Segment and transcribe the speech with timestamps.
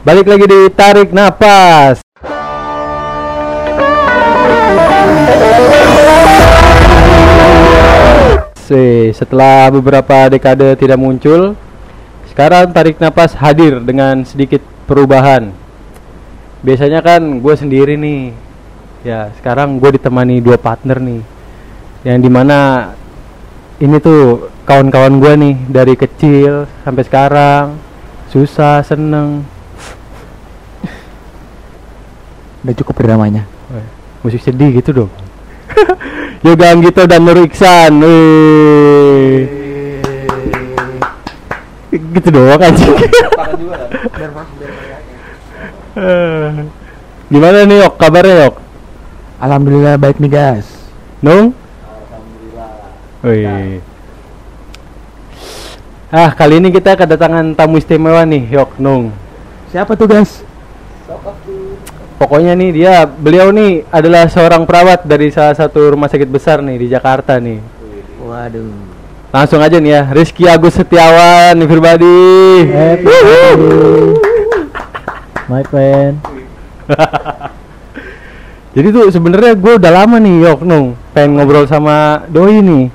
[0.00, 2.00] Balik lagi di tarik napas.
[9.12, 11.52] Setelah beberapa dekade tidak muncul,
[12.32, 15.52] sekarang tarik napas hadir dengan sedikit perubahan.
[16.64, 18.32] Biasanya kan gue sendiri nih,
[19.04, 21.20] ya sekarang gue ditemani dua partner nih,
[22.08, 22.88] yang di mana
[23.84, 27.76] ini tuh kawan-kawan gue nih dari kecil sampai sekarang
[28.32, 29.44] susah seneng
[32.60, 33.44] Udah cukup dramanya.
[34.20, 35.12] musik sedih gitu dong.
[36.44, 38.04] Yoga Anggito dan Nur Iksan.
[41.90, 42.96] Gitu doang anjing.
[45.90, 46.48] Eh,
[47.32, 47.94] gimana nih Yok?
[47.98, 48.56] Kabarnya Yok?
[49.40, 50.68] Alhamdulillah baik nih guys.
[51.24, 51.56] Nung?
[53.24, 53.80] Wih.
[56.12, 59.10] Ah kali ini kita kedatangan tamu istimewa nih Yok Nung.
[59.72, 60.44] Siapa tuh guys?
[62.20, 66.76] Pokoknya nih dia beliau nih adalah seorang perawat dari salah satu rumah sakit besar nih
[66.76, 67.64] di Jakarta nih.
[68.20, 68.76] Waduh.
[69.32, 72.68] Langsung aja nih ya, Rizky Agus Setiawan, everybody.
[75.48, 76.20] My friend.
[78.76, 82.92] Jadi tuh sebenarnya gue udah lama nih Yok Nung pengen ngobrol sama Doi nih.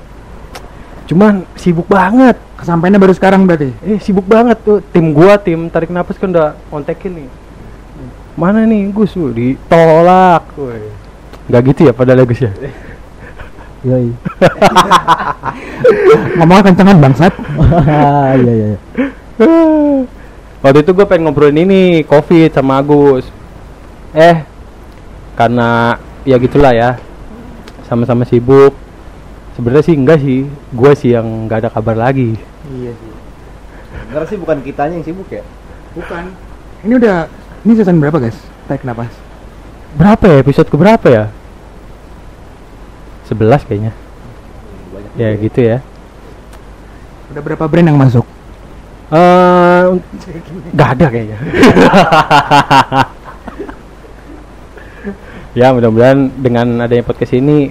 [1.10, 2.38] Cuman sibuk banget.
[2.62, 3.74] Kesampaiannya baru sekarang berarti.
[3.82, 7.28] Eh sibuk banget tuh tim gua, tim tarik napas kan udah kontekin nih.
[8.36, 9.16] Mana nih Gus?
[9.16, 10.44] Ditolak.
[10.60, 10.92] Woi.
[11.48, 12.52] Gak gitu ya padahal Gus ya.
[13.86, 14.12] Yoi.
[16.36, 17.32] Ngomong kencengan bangsat.
[18.36, 18.66] Iya iya.
[18.74, 18.78] iya.
[20.64, 23.30] Waktu itu gue pengen ngobrolin ini covid sama Agus.
[24.10, 24.42] Eh,
[25.38, 26.98] karena ya gitulah ya,
[27.86, 28.74] sama-sama sibuk.
[29.54, 32.34] Sebenarnya sih enggak sih, gue sih yang nggak ada kabar lagi.
[32.66, 33.12] Iya sih.
[34.02, 35.46] Sebenarnya sih bukan kitanya yang sibuk ya.
[35.94, 36.34] Bukan.
[36.82, 37.18] Ini udah
[37.66, 38.38] ini season berapa guys?
[38.70, 39.10] Tarik napas.
[39.98, 41.34] Berapa ya episode ke berapa ya?
[43.26, 43.90] 11 kayaknya.
[44.94, 45.82] Banyak Ya juga gitu ya.
[47.34, 48.22] Udah berapa brand yang masuk?
[49.06, 49.82] Eh,
[50.74, 51.38] nggak ada kayaknya.
[55.58, 57.70] ya mudah-mudahan dengan adanya podcast ini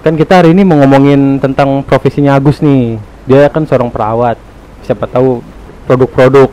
[0.00, 3.00] kan kita hari ini mau ngomongin tentang profesinya Agus nih.
[3.24, 4.36] Dia kan seorang perawat.
[4.84, 5.44] Siapa tahu
[5.88, 6.48] produk-produk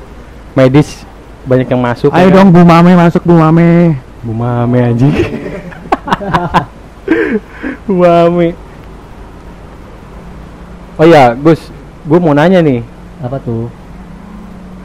[0.56, 1.07] medis
[1.48, 2.12] banyak yang masuk.
[2.12, 3.96] Ayo ya dong Bu Mame masuk Bu Mame.
[4.22, 5.16] Bu Mame anjing.
[7.88, 8.52] Bu Mame.
[10.98, 11.62] Oh ya, Gus,
[12.04, 12.84] gue mau nanya nih.
[13.24, 13.72] Apa tuh?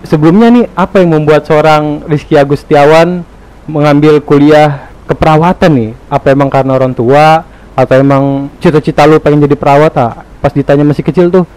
[0.06, 3.25] Sebelumnya nih, apa yang membuat seorang Rizky Agustiawan
[3.65, 5.91] mengambil kuliah keperawatan nih?
[6.12, 10.21] Apa emang karena orang tua atau emang cita-cita lu pengen jadi perawat ah?
[10.44, 11.49] Pas ditanya masih kecil tuh,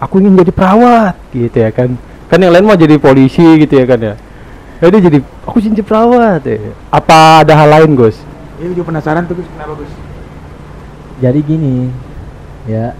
[0.00, 1.92] aku ingin jadi perawat gitu ya kan.
[2.32, 4.16] Kan yang lain mau jadi polisi gitu ya kan ya.
[4.78, 6.70] Ya dia jadi aku jadi perawat ya.
[6.94, 8.14] Apa ada hal lain, Gus?
[8.62, 9.90] Iya juga penasaran tuh Gus, kenapa Gus?
[11.18, 11.90] Jadi gini,
[12.62, 12.94] ya,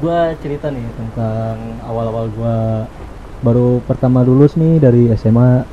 [0.00, 2.56] gua cerita nih tentang awal-awal gua
[3.44, 5.68] baru pertama lulus nih dari SMA.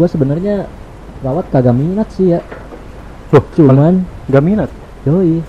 [0.00, 0.64] Gua sebenarnya
[1.20, 2.40] perawat kagak minat sih ya,
[3.36, 4.00] Loh, cuman
[4.32, 4.70] nggak minat.
[5.04, 5.44] yoi,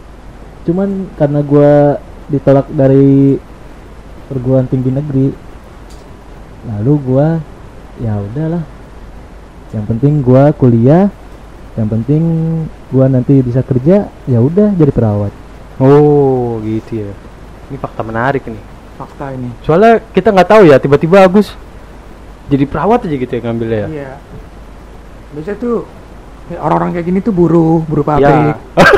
[0.67, 3.39] cuman karena gua ditolak dari
[4.27, 5.31] perguruan tinggi negeri,
[6.67, 7.39] lalu gua
[8.03, 8.63] ya udahlah,
[9.71, 11.07] yang penting gua kuliah,
[11.79, 12.21] yang penting
[12.91, 15.31] gua nanti bisa kerja, ya udah jadi perawat.
[15.79, 17.11] Oh, gitu ya.
[17.71, 18.61] Ini fakta menarik nih.
[18.99, 19.49] Fakta ini.
[19.65, 21.55] Soalnya kita nggak tahu ya, tiba-tiba Agus
[22.51, 23.87] jadi perawat aja gitu ya ngambilnya ya.
[23.87, 24.11] Iya.
[25.33, 25.75] Biasanya tuh
[26.51, 28.57] ya, orang-orang kayak gini tuh buruh, buruh Ya, pabrik.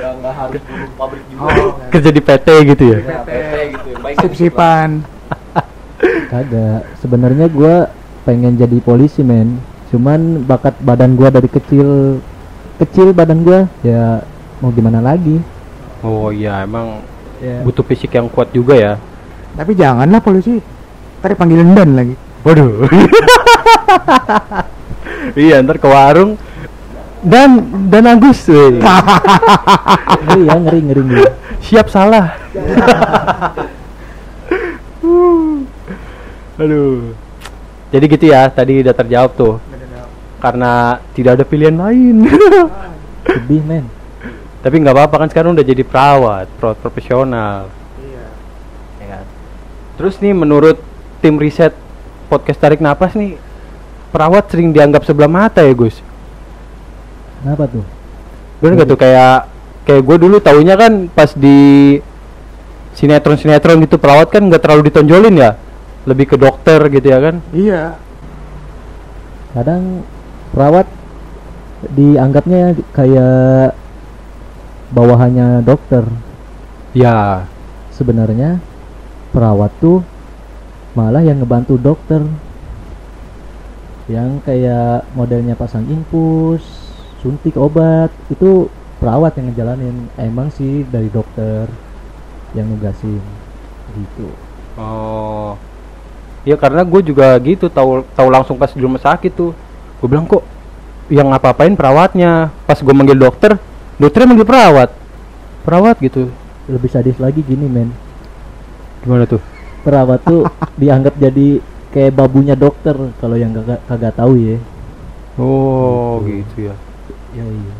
[0.00, 1.40] Ya nggak harus buruh pabrik juga.
[1.44, 2.98] Oh, kerja di PT gitu ya.
[3.04, 3.88] Ya, PT gitu.
[4.00, 4.88] baik sip-sipan.
[6.30, 6.86] Kagak.
[6.96, 7.90] Sebenarnya gua
[8.22, 9.58] pengen jadi polisi men.
[9.90, 12.18] Cuman bakat badan gua dari kecil
[12.78, 14.22] kecil badan gua ya
[14.58, 15.38] mau gimana lagi?
[16.00, 17.02] Oh iya, emang
[17.40, 17.64] Ya.
[17.64, 18.92] butuh fisik yang kuat juga ya.
[19.56, 20.60] Tapi janganlah polisi.
[21.18, 22.14] Tadi panggil dan lagi.
[22.44, 22.84] Waduh.
[25.36, 26.36] iya, ntar ke warung
[27.20, 27.48] dan
[27.88, 28.76] dan Agus weh.
[28.76, 31.24] ngeri ya ngeri ngeri ngeri.
[31.60, 32.36] siap salah.
[36.60, 37.16] Aduh.
[37.90, 39.54] Jadi gitu ya, tadi udah terjawab tuh.
[40.38, 42.28] Karena tidak ada pilihan lain.
[43.26, 43.88] Sedih men.
[44.60, 47.72] Tapi nggak apa-apa kan sekarang udah jadi perawat, perawat profesional.
[47.96, 48.24] Iya.
[49.00, 49.24] ya kan?
[49.96, 50.76] Terus nih menurut
[51.24, 51.72] tim riset
[52.28, 53.40] podcast tarik napas nih
[54.12, 56.04] perawat sering dianggap sebelah mata ya Gus.
[57.40, 57.84] Kenapa tuh?
[58.60, 59.48] Bener gak tuh kayak
[59.88, 61.96] kayak gue dulu taunya kan pas di
[62.92, 65.56] sinetron sinetron gitu perawat kan nggak terlalu ditonjolin ya.
[66.08, 67.36] Lebih ke dokter gitu ya kan?
[67.52, 67.84] Iya.
[69.50, 70.06] kadang
[70.54, 70.86] perawat
[71.90, 73.74] dianggapnya kayak
[74.94, 76.06] bawahannya dokter.
[76.94, 77.46] Ya.
[77.90, 78.62] Sebenarnya
[79.34, 80.00] perawat tuh
[80.96, 82.22] malah yang ngebantu dokter.
[84.10, 86.64] Yang kayak modelnya pasang infus
[87.20, 90.08] suntik obat itu perawat yang ngejalanin.
[90.16, 91.68] Emang sih dari dokter
[92.56, 93.22] yang nugasin
[93.94, 94.30] gitu.
[94.80, 95.58] Oh
[96.40, 99.52] ya karena gue juga gitu tahu tahu langsung pas di rumah sakit tuh.
[100.00, 100.44] Gue bilang kok
[101.12, 102.48] yang ngapa-ngapain perawatnya?
[102.64, 103.58] Pas gue manggil dokter
[104.00, 104.90] dokternya manggil perawat.
[105.66, 106.32] Perawat gitu.
[106.70, 107.92] Lebih sadis lagi gini men.
[109.04, 109.42] Gimana tuh?
[109.84, 110.48] Perawat tuh
[110.80, 111.60] dianggap jadi
[111.90, 114.56] kayak babunya dokter kalau yang kagak kagak tahu ya.
[115.36, 116.44] Oh Gitu.
[116.44, 116.74] gitu ya.
[117.36, 117.74] Ya iya.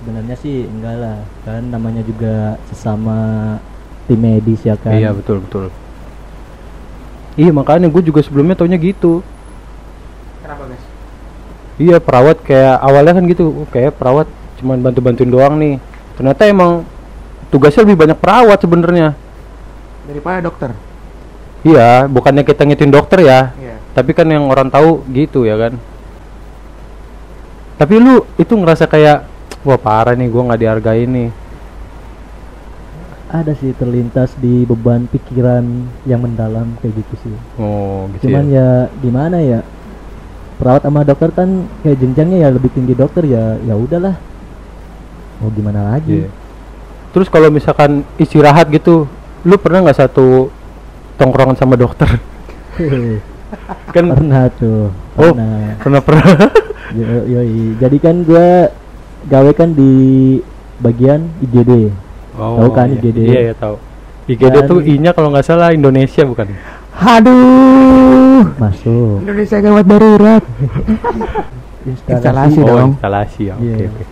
[0.00, 3.18] Sebenarnya sih enggak lah kan namanya juga sesama
[4.08, 4.96] tim medis ya kan.
[4.96, 5.68] Iya betul betul
[7.38, 9.22] iya makanya gue juga sebelumnya taunya gitu
[10.40, 10.84] Kenapa guys?
[11.80, 14.26] Iya perawat kayak awalnya kan gitu, kayak perawat
[14.60, 15.78] cuman bantu-bantuin doang nih.
[16.18, 16.84] Ternyata emang
[17.48, 19.14] tugasnya lebih banyak perawat sebenarnya.
[20.04, 20.74] Daripada dokter.
[21.62, 23.76] Iya, bukannya kita ngitin dokter ya, Iya.
[23.96, 25.78] tapi kan yang orang tahu gitu ya kan.
[27.80, 29.24] Tapi lu itu ngerasa kayak
[29.64, 31.28] wah parah nih gua nggak dihargai nih.
[33.32, 35.62] Ada sih terlintas di beban pikiran
[36.02, 38.58] yang mendalam kayak gitu sih Oh gitu cuman ya.
[38.58, 38.68] ya
[38.98, 39.60] gimana ya
[40.56, 41.48] perawat sama dokter kan
[41.80, 44.18] kayak jenjangnya ya lebih tinggi dokter ya ya udahlah
[45.38, 46.30] mau gimana lagi Iya.
[47.10, 49.02] Terus kalau misalkan istirahat gitu,
[49.42, 50.46] lu pernah nggak satu
[51.18, 52.06] tongkrongan sama dokter?
[53.94, 55.34] kan pernah tuh Oh.
[55.34, 56.26] pernah pernah pernah.
[56.94, 57.74] Yo- yoi.
[57.78, 58.70] jadi kan gua
[59.26, 59.90] gawe kan di
[60.78, 61.90] bagian IGD
[62.40, 62.96] Tahu kan iya.
[62.96, 63.18] IGD?
[63.20, 63.76] Iya, iya tahu.
[64.26, 66.48] IGD Dan- tuh I-nya kalau nggak salah Indonesia bukan?
[66.96, 68.44] Aduh.
[68.56, 70.42] masuk Indonesia gawat darurat.
[71.88, 72.90] instalasi, Instalasi oh, dong.
[72.96, 73.54] instalasi ya.
[73.54, 73.88] Oke, Iya.
[73.88, 74.04] oke.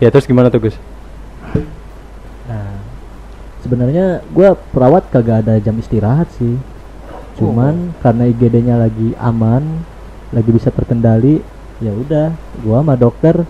[0.00, 0.76] Ya terus gimana tuh, Gus?
[2.46, 2.74] Nah,
[3.60, 6.58] sebenarnya gua perawat kagak ada jam istirahat sih.
[7.38, 9.62] Cuman karena IGD-nya lagi aman,
[10.30, 11.38] lagi bisa terkendali,
[11.78, 13.46] ya udah, gua sama dokter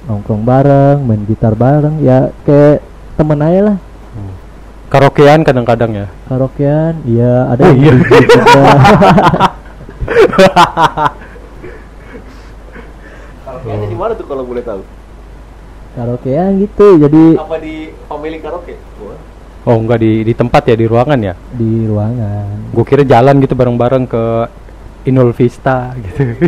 [0.00, 2.80] nongkrong bareng, main gitar bareng, ya kayak
[3.20, 3.76] temen aja lah.
[4.90, 6.06] Karaokean kadang-kadang ya.
[6.26, 7.92] Karaokean, iya ada Oh, yang iya.
[7.94, 8.62] DJ juga.
[13.44, 14.82] Karaoke di mana tuh kalau boleh tahu?
[15.90, 17.74] Karaokean gitu, jadi Apa di
[18.06, 18.74] family karaoke?
[19.60, 21.34] Oh, enggak di di tempat ya, di ruangan ya.
[21.52, 22.72] di ruangan.
[22.72, 24.24] Gue kira jalan gitu bareng-bareng ke
[25.04, 26.24] Inul Vista gitu.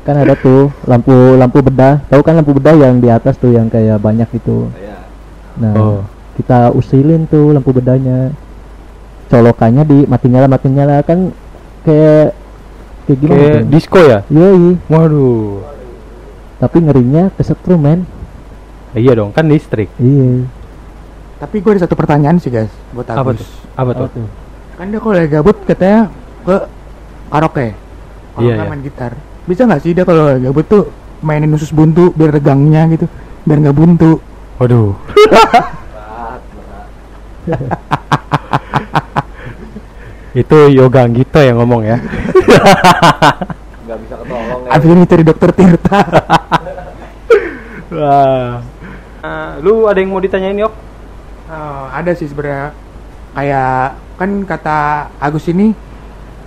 [0.00, 3.68] Kan ada tuh lampu lampu bedah, tahu kan lampu bedah yang di atas tuh yang
[3.68, 4.72] kayak banyak gitu.
[4.74, 4.96] Ya.
[5.60, 6.00] Nah, Oh.
[6.34, 8.32] kita usilin tuh lampu bedanya.
[9.26, 11.30] Colokannya di mati nyala mati nyala kan
[11.82, 12.34] kayak
[13.04, 13.38] kayak gimana?
[13.38, 13.68] Kayak tuh?
[13.68, 14.18] disco ya?
[14.26, 15.62] Yoi, Waduh.
[16.58, 18.00] tapi ngerinya kesetrum men.
[18.90, 19.86] Iya dong, kan listrik.
[19.96, 20.50] Iya.
[21.38, 23.38] Tapi gue ada satu pertanyaan sih guys buat Apa Agus.
[23.38, 23.48] tuh?
[23.78, 24.06] Apa tuh?
[24.08, 24.26] Apa tuh?
[24.74, 26.10] Kan dia kalau lagi gabut katanya
[26.42, 26.56] ke
[27.28, 27.66] karaoke.
[28.30, 28.72] Kalau Iya, nggak iya.
[28.72, 29.12] main gitar.
[29.48, 33.08] Bisa nggak sih dia kalau gabut tuh mainin usus buntu biar regangnya gitu,
[33.44, 34.20] biar nggak buntu.
[34.60, 34.96] Waduh.
[40.30, 41.98] Itu Yoga Anggito yang ngomong ya.
[43.86, 44.70] Nggak bisa ketolong ya.
[44.70, 46.00] Abis ini cari dokter Tirta.
[47.90, 48.62] Wah.
[49.20, 50.72] Ah, lu ada yang mau ditanyain, Yok?
[51.50, 52.70] Oh, ada sih sebenarnya
[53.34, 55.74] kayak kan kata Agus ini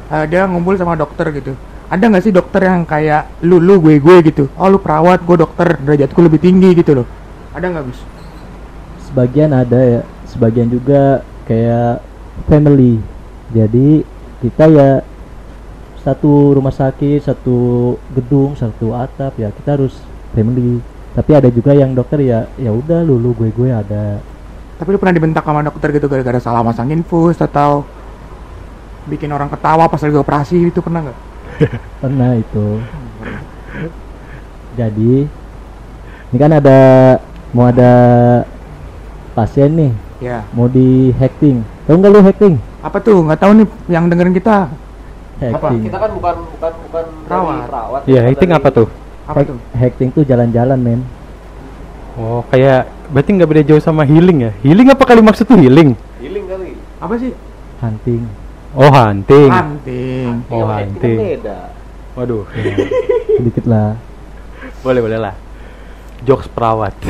[0.08, 1.52] eh, dia ngumpul sama dokter gitu.
[1.92, 4.44] Ada nggak sih dokter yang kayak lu lu gue gue gitu?
[4.56, 7.08] Oh lu perawat, gue dokter, derajatku lebih tinggi gitu loh.
[7.54, 8.00] Ada nggak Gus?
[9.10, 12.02] Sebagian ada ya, sebagian juga kayak
[12.50, 12.98] family.
[13.54, 14.02] Jadi
[14.42, 14.90] kita ya
[16.04, 17.58] satu rumah sakit, satu
[18.12, 19.96] gedung, satu atap ya kita harus
[20.34, 20.82] family.
[21.14, 24.18] Tapi ada juga yang dokter ya ya udah lu lu gue gue ada.
[24.82, 27.86] Tapi lu pernah dibentak sama dokter gitu gara-gara salah masang infus atau
[29.06, 31.33] bikin orang ketawa pas lagi operasi itu pernah nggak?
[32.02, 32.68] pernah itu
[34.74, 35.14] jadi
[36.30, 36.80] ini kan ada
[37.50, 37.94] mau ada
[39.34, 40.40] pasien nih Ya.
[40.50, 43.24] mau di hacking tahu nggak lu hacking Apa tuh?
[43.24, 44.68] Nggak tahu nih yang dengerin kita.
[45.38, 47.64] hacking Kita kan bukan bukan bukan Perawat.
[47.66, 48.02] perawat.
[48.04, 48.88] Iya, kita hacking dari- apa tuh?
[49.24, 49.58] Apa Hack- tuh?
[49.74, 51.00] hacking tuh jalan-jalan men
[52.14, 54.52] Oh, kayak berarti nggak beda jauh sama healing ya?
[54.62, 55.96] Healing apa kali maksud tuh healing?
[56.20, 56.72] Healing kali.
[57.00, 57.32] Apa sih?
[57.80, 58.24] hunting
[58.74, 59.48] Oh, hunting.
[59.48, 60.23] Hunting.
[60.52, 61.18] Oh, Iya, hunting.
[61.18, 61.58] kan beda.
[62.14, 62.44] Waduh.
[63.40, 63.96] sedikit lah
[64.84, 65.36] boleh, boleh lah.
[66.24, 66.92] Jokes perawat.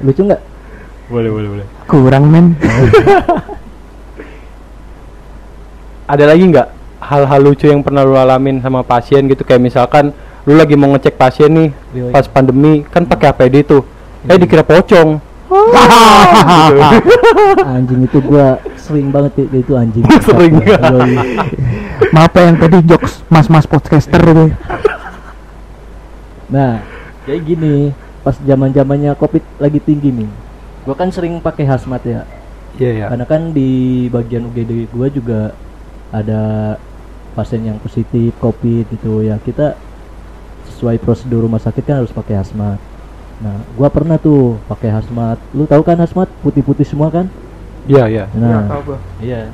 [0.00, 0.40] lucu nggak
[1.12, 2.56] boleh boleh boleh Kurang men.
[6.10, 6.68] ada lagi nggak
[7.04, 10.16] hal-hal lucu yang pernah lu alamin sama pasien gitu kayak misalkan
[10.48, 11.68] lu lagi mau ngecek pasien nih
[12.10, 13.84] pas pandemi kan pakai APD tuh
[14.24, 15.20] eh dikira pocong
[17.66, 20.54] anjing itu gua sering banget i- itu anjing Sering.
[20.62, 21.14] Yoi.
[22.10, 24.46] Maaf ya yang tadi jokes mas-mas podcaster itu.
[26.50, 26.82] nah
[27.22, 27.74] jadi gini
[28.20, 30.28] pas zaman zamannya covid lagi tinggi nih
[30.82, 32.20] gua kan sering pakai hazmat ya
[32.74, 35.54] iya ya karena kan di bagian UGD gua juga
[36.10, 36.74] ada
[37.32, 39.78] pasien yang positif covid gitu ya kita
[40.66, 42.82] sesuai prosedur rumah sakit kan harus pakai hazmat
[43.40, 45.40] nah gua pernah tuh pakai hazmat.
[45.56, 46.28] Lu tahu kan hazmat?
[46.44, 47.26] Putih-putih semua kan?
[47.88, 48.24] Iya iya.
[48.30, 48.98] Ya, nah tau gua.
[49.20, 49.48] iya.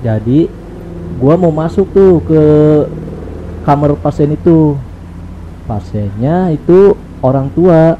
[0.00, 0.48] Jadi
[1.20, 2.42] gua mau masuk tuh ke
[3.68, 4.76] kamar pasien itu.
[5.66, 7.98] Pasiennya itu orang tua.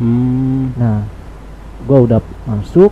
[0.00, 0.72] Hmm.
[0.74, 1.06] Nah,
[1.86, 2.90] gua udah masuk,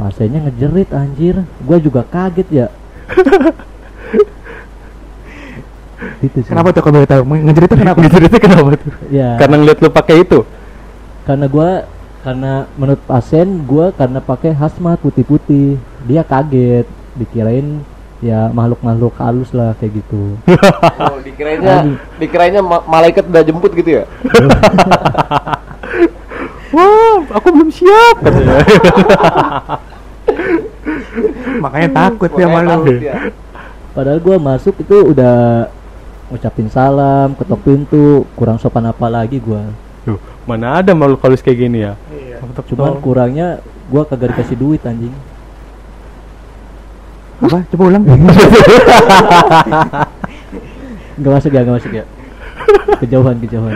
[0.00, 2.66] pasiennya ngejerit anjir, gua juga kaget ya.
[6.20, 6.48] itu sih.
[6.48, 7.20] Kenapa tuh kalau boleh tahu?
[7.24, 7.96] Ngejeritnya kenapa?
[8.00, 10.38] Ngejeritnya kenapa tuh Ya, karena ngeliat lu pakai itu
[11.22, 11.86] karena gua
[12.20, 17.82] karena menurut pasien gua karena pakai hazmat putih-putih, dia kaget, dikirain
[18.18, 20.36] ya makhluk-makhluk halus lah kayak gitu.
[21.02, 24.02] Oh, dikirainnya dikirainnya ma- malaikat udah jemput gitu ya.
[26.72, 28.16] wah aku belum siap
[31.58, 32.70] Makanya takut ya malu.
[32.72, 33.14] takut ya.
[33.92, 35.68] Padahal gua masuk itu udah
[36.32, 39.68] ngucapin salam, ketok pintu, kurang sopan apa lagi gua.
[40.08, 40.16] Duh,
[40.48, 41.94] mana ada makhluk halus kayak gini ya
[42.66, 45.14] Cuman kurangnya gua kagak dikasih duit anjing.
[47.42, 47.62] Apa?
[47.70, 48.02] Coba ulang.
[51.12, 52.04] Enggak masuk ya, enggak masuk ya.
[53.04, 53.74] Kejauhan, kejauhan.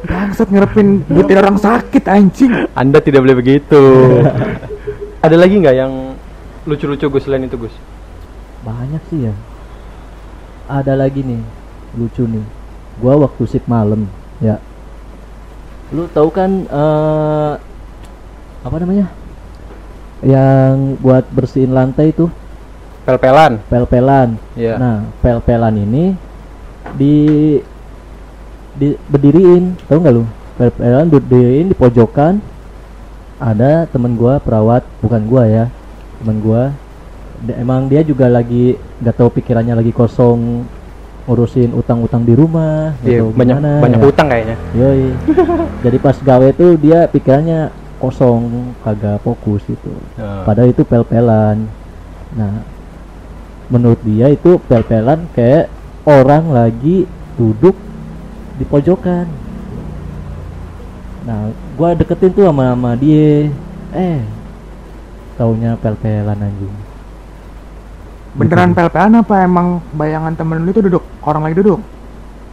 [0.00, 2.66] Bangsat ngerepin butir orang sakit anjing.
[2.72, 3.76] anda tidak boleh begitu
[5.26, 6.16] ada lagi nggak yang
[6.64, 7.74] lucu-lucu Gus selain itu Gus
[8.64, 9.34] Banyak sih ya.
[10.70, 11.40] Ada lagi nih,
[11.98, 12.44] lucu nih.
[13.00, 14.04] Gua waktu shift malam,
[14.44, 14.60] ya.
[15.90, 17.52] Lu tahu kan eh
[18.60, 19.08] apa namanya?
[20.20, 22.28] Yang buat bersihin lantai itu,
[23.08, 24.36] pel-pelan pel-pelan.
[24.52, 24.76] Iya.
[24.76, 26.12] Nah, pel-pelan ini
[26.94, 27.16] di
[28.76, 30.24] di berdiriin, tahu nggak lu?
[30.60, 32.38] Pel-pelan berdiriin di pojokan.
[33.40, 35.64] Ada temen gua perawat, bukan gua ya,
[36.20, 36.76] temen gua.
[37.56, 40.68] Emang dia juga lagi nggak tahu pikirannya lagi kosong
[41.28, 44.06] ngurusin utang-utang di rumah, nggak Iya, tahu banyak gimana, banyak ya.
[44.08, 45.06] utang kayaknya Yoi.
[45.84, 47.60] Jadi pas gawe tuh dia pikirannya
[48.00, 49.92] kosong, kagak fokus gitu.
[50.16, 50.42] Nah.
[50.48, 51.68] Padahal itu pel-pelan.
[52.32, 52.64] Nah,
[53.68, 55.68] menurut dia itu pel-pelan kayak
[56.08, 57.04] orang lagi
[57.36, 57.76] duduk
[58.56, 59.28] di pojokan.
[61.28, 63.52] Nah, gua deketin tuh sama sama dia.
[63.92, 64.20] Eh,
[65.36, 66.74] taunya pel-pelan anjing.
[68.30, 71.02] Beneran pel-pelan apa emang bayangan temen lu itu duduk?
[71.20, 71.82] Orang lagi duduk?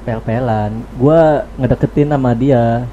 [0.03, 0.71] Pel-pelan.
[0.97, 2.87] Gua ngedeketin sama dia.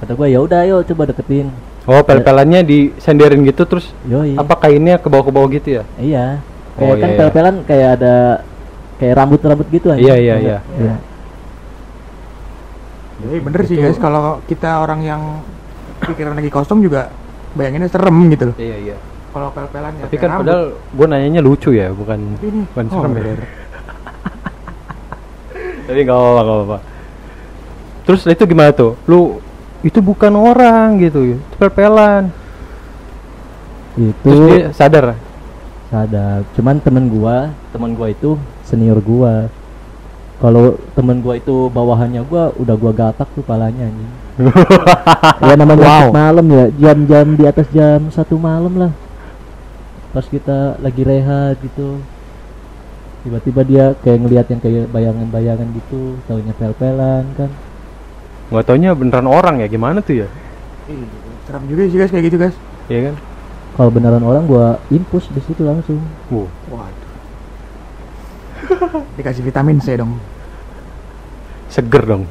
[0.00, 1.48] Kata gua ya udah ayo coba deketin.
[1.86, 4.34] oh pel-pelannya disenderin gitu terus Yoi.
[4.34, 6.42] apa kainnya ke bawah ke bawah gitu ya Iya.
[6.74, 7.18] Oh, Kayak kan iya, iya.
[7.22, 8.14] pel-pelan kayak ada
[8.98, 10.00] kayak rambut-rambut gitu aja.
[10.02, 10.58] Iya, iya, iya.
[10.82, 10.94] Iya.
[13.22, 15.22] Jadi bener sih guys kalau kita orang yang
[16.02, 17.08] pikiran lagi kosong juga
[17.54, 18.56] bayanginnya serem gitu loh.
[18.58, 18.96] iya iya
[19.36, 20.04] Kalau pel-pelan ya.
[20.08, 20.40] tapi kan rambut.
[20.42, 22.60] padahal gue nanyanya lucu ya bukan Ini.
[22.72, 23.38] bukan Oh, serem ya bener.
[25.86, 26.78] tapi nggak apa-apa nggak apa-apa
[28.02, 29.38] terus itu gimana tuh lu
[29.84, 32.32] itu bukan orang gitu itu pel-pelan
[33.94, 35.04] Itu terus dia sadar
[35.86, 36.42] sadar.
[36.52, 39.46] Cuman temen gua, temen gua itu senior gua.
[40.36, 44.12] Kalau temen gua itu bawahannya gua udah gua gatak tuh palanya anjing.
[45.46, 46.06] ya namanya Wow.
[46.12, 48.92] malam ya, jam-jam di atas jam satu malam lah.
[50.16, 52.00] Pas kita lagi rehat gitu.
[53.20, 57.50] Tiba-tiba dia kayak ngelihat yang kayak bayangan-bayangan gitu, taunya pel-pelan kan.
[58.46, 60.28] nggak taunya beneran orang ya gimana tuh ya
[60.86, 61.02] Ih,
[61.44, 62.54] serem juga sih guys kayak gitu guys.
[62.86, 63.14] Iya kan
[63.74, 65.98] Kalau beneran orang gua infus di situ langsung.
[66.30, 67.10] Wuh, Waduh.
[69.18, 70.16] Dikasih vitamin C dong.
[71.68, 72.24] seger dong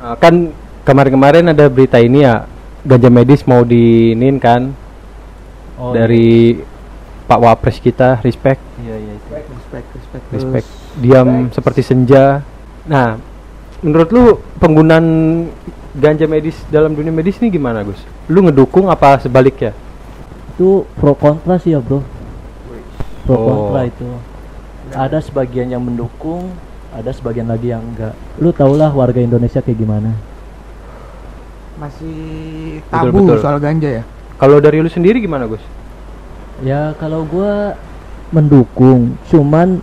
[0.00, 0.48] Ah, kan
[0.82, 2.48] kemarin-kemarin ada berita ini ya
[2.82, 4.72] ganja medis mau diinin kan
[5.76, 6.60] Oh, dari
[7.30, 9.28] Pak Wapres kita respect Iya iya itu.
[9.30, 10.24] Respect, respect.
[10.34, 10.66] respect
[10.98, 12.42] diam seperti senja
[12.82, 13.14] nah
[13.80, 14.24] menurut lu
[14.58, 15.06] penggunaan
[15.92, 19.70] ganja medis dalam dunia medis ini gimana Gus lu ngedukung apa sebaliknya
[20.50, 22.02] itu pro kontra sih ya bro
[23.24, 23.46] pro Oh.
[23.46, 24.10] kontra itu
[24.90, 26.50] ada sebagian yang mendukung
[26.90, 30.10] ada sebagian lagi yang enggak lu tau lah warga Indonesia kayak gimana
[31.78, 32.18] masih
[32.82, 33.38] Betul, tabu betul.
[33.40, 34.04] soal ganja ya.
[34.36, 35.62] Kalau dari lu sendiri gimana Gus?
[36.60, 37.74] Ya kalau gua
[38.30, 39.80] mendukung, cuman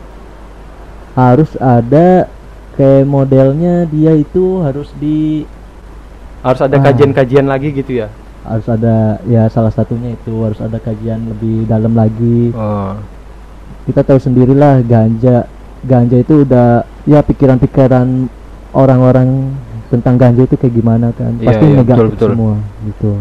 [1.14, 2.30] harus ada
[2.74, 5.44] kayak modelnya dia itu harus di
[6.46, 6.84] Harus ada Ah.
[6.86, 8.10] kajian-kajian lagi gitu ya?
[8.48, 12.56] harus ada ya salah satunya itu harus ada kajian lebih dalam lagi.
[12.56, 12.96] Oh.
[13.84, 15.44] Kita tahu sendirilah ganja
[15.84, 18.32] ganja itu udah ya pikiran-pikiran
[18.72, 19.52] orang-orang
[19.92, 22.30] tentang ganja itu kayak gimana kan Iya, pasti iya, negatif betul, betul.
[22.32, 22.56] semua
[22.88, 23.12] gitu.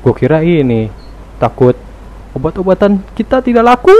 [0.00, 0.88] Gue kira ini
[1.36, 1.76] takut
[2.36, 3.96] obat-obatan kita tidak laku.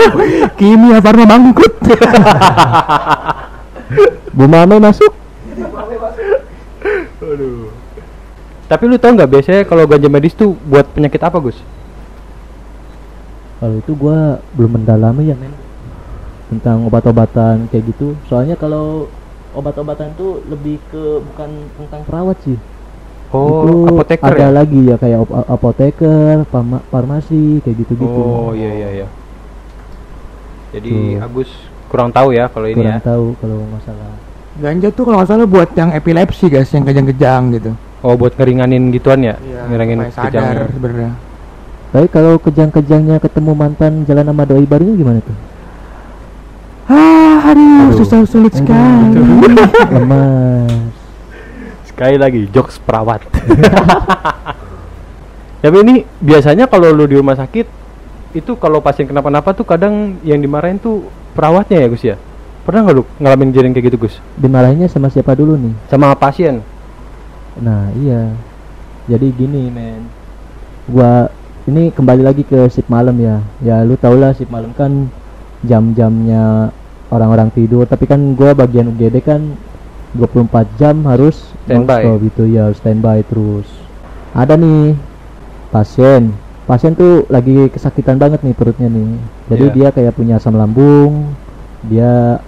[0.58, 1.74] Kimia Farma bangkrut.
[4.36, 5.10] Bu Mame masuk
[7.20, 7.70] Aduh.
[8.70, 11.58] Tapi lu tau nggak biasanya kalau ganja medis tuh buat penyakit apa Gus?
[13.60, 15.52] Kalau itu gua belum mendalami ya men
[16.50, 18.14] tentang obat-obatan kayak gitu.
[18.26, 19.10] Soalnya kalau
[19.54, 22.58] obat-obatan tuh lebih ke bukan tentang perawat sih.
[23.30, 24.50] Oh, itu apoteker ada ya?
[24.50, 26.42] lagi ya kayak op- apoteker,
[26.90, 28.10] farmasi kayak gitu-gitu.
[28.10, 29.06] Oh iya iya iya.
[30.70, 31.22] Jadi Tuh.
[31.22, 31.50] Agus
[31.86, 33.02] kurang tahu ya kalau ini Kurang ya.
[33.02, 34.10] tahu kalau masalah.
[34.58, 37.70] Ganja tuh kalau nggak salah buat yang epilepsi guys, yang kejang-kejang gitu.
[38.02, 39.38] Oh buat ngeringanin gituan ya?
[39.38, 40.66] Iya, Ngeringanin supaya sadar kejangnya.
[40.72, 41.10] sebenarnya.
[41.90, 45.36] Tapi kalau kejang-kejangnya ketemu mantan jalan sama doi barunya gimana tuh?
[46.86, 47.98] Ah, aduh, Aduh.
[47.98, 49.22] susah sulit sekali.
[49.88, 50.98] Lemas.
[52.00, 53.20] Sekali lagi jokes perawat.
[55.60, 57.68] Tapi ini biasanya kalau lu di rumah sakit
[58.32, 62.16] itu kalau pasien kenapa-napa tuh kadang yang dimarahin tuh perawatnya ya Gus ya.
[62.64, 64.16] Pernah nggak lu ngalamin kejadian kayak gitu Gus?
[64.40, 65.76] Dimarahinnya sama siapa dulu nih?
[65.92, 66.64] Sama pasien?
[67.60, 68.32] Nah iya
[69.04, 70.08] Jadi gini men
[70.88, 71.28] Gua
[71.68, 75.12] Ini kembali lagi ke shift malam ya Ya lu tau lah shift malam kan
[75.68, 76.72] Jam-jamnya
[77.12, 79.68] Orang-orang tidur Tapi kan gua bagian UGD kan
[80.12, 82.02] 24 jam harus Standby.
[82.20, 83.66] gitu ya harus standby terus
[84.30, 84.94] Ada nih
[85.70, 89.10] Pasien Pasien tuh lagi kesakitan banget nih perutnya nih
[89.48, 89.74] Jadi Iya.
[89.74, 91.30] dia kayak punya asam lambung
[91.82, 92.38] Dia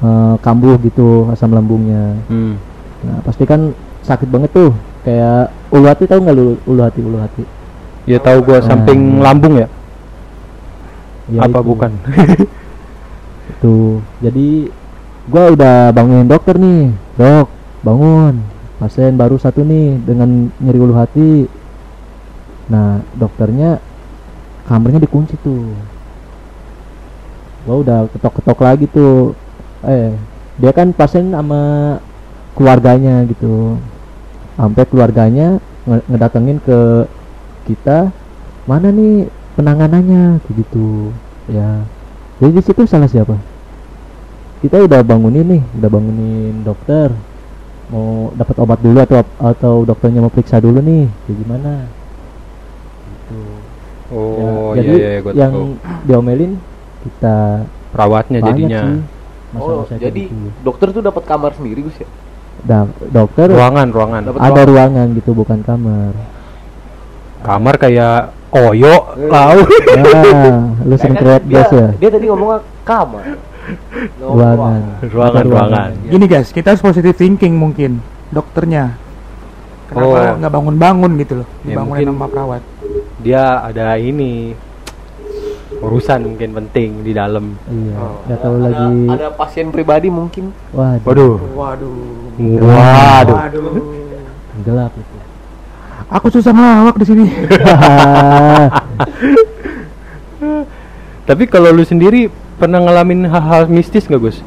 [0.00, 2.58] eh, Kambuh gitu asam lambungnya Hmm.
[3.02, 4.72] Nah, pasti kan sakit banget tuh.
[5.00, 7.44] Kayak ulu hati tahu nggak lu ulu hati ulu hati?
[8.04, 9.68] Ya tahu gua Nah, samping lambung ya?
[11.28, 11.68] Ya, Apa itu.
[11.68, 11.92] bukan?
[13.52, 14.00] Itu.
[14.20, 14.72] Jadi
[15.30, 16.92] gua udah bangunin dokter nih.
[17.20, 17.46] Dok,
[17.84, 18.40] bangun.
[18.80, 21.46] Pasien baru satu nih dengan nyeri ulu hati.
[22.68, 23.78] Nah, dokternya
[24.68, 25.72] kamarnya dikunci tuh.
[27.64, 29.32] Gua udah ketok-ketok lagi tuh.
[29.84, 30.12] Eh,
[30.60, 31.96] dia kan pasien sama
[32.56, 33.76] keluarganya gitu.
[34.54, 35.58] Sampai keluarganya
[35.88, 37.08] nge- ngedatengin ke
[37.64, 38.12] kita
[38.64, 41.12] mana nih penanganannya gitu
[41.48, 41.84] ya
[42.40, 43.36] jadi di situ salah siapa
[44.64, 47.12] kita udah bangunin nih udah bangunin dokter
[47.86, 51.72] mau dapat obat dulu atau atau dokternya mau periksa dulu nih kayak gimana
[53.04, 53.40] gitu
[54.06, 55.66] Oh Ya, iya jadi iya gua yang tahu.
[56.02, 56.52] diomelin
[57.02, 57.36] kita
[57.90, 58.82] Perawatnya banyak jadinya.
[58.82, 59.00] sih
[59.54, 60.48] Oh, jadi gitu.
[60.60, 62.08] dokter tuh dapat kamar sendiri Gus ya?
[62.60, 64.20] Da- dokter Ruangan, ruangan.
[64.24, 66.10] Dapat ada ruang- ruangan gitu bukan kamar
[67.40, 69.28] Kamar kayak koyo, lau.
[69.28, 69.52] nah
[70.80, 73.24] lu sering Kayaknya kreat dia, gas ya Dia tadi ngomongnya kamar.
[74.16, 75.90] Ruangan Ruangan, ruangan.
[76.04, 77.98] Gini guys, kita harus positive thinking mungkin
[78.28, 78.96] dokternya.
[79.84, 80.36] Kenapa Oh.
[80.38, 81.48] nggak bangun-bangun gitu loh?
[81.62, 82.62] Ya, Dibangunin mungkin- sama perawat.
[83.20, 84.52] Dia ada ini
[85.74, 87.56] urusan mungkin penting di dalam.
[87.66, 90.52] iya Oh, nggak tahu ada- lagi Ada pasien pribadi mungkin.
[90.70, 91.36] waduh Waduh.
[91.52, 91.94] Waduh.
[92.64, 93.34] Waduh.
[93.34, 93.76] Waduh.
[94.60, 95.16] gelap itu
[96.06, 97.26] Aku susah ngelawak di sini.
[101.24, 102.28] Tapi kalau lu sendiri
[102.64, 104.40] pernah ngalamin hal-hal mistis nggak Gus?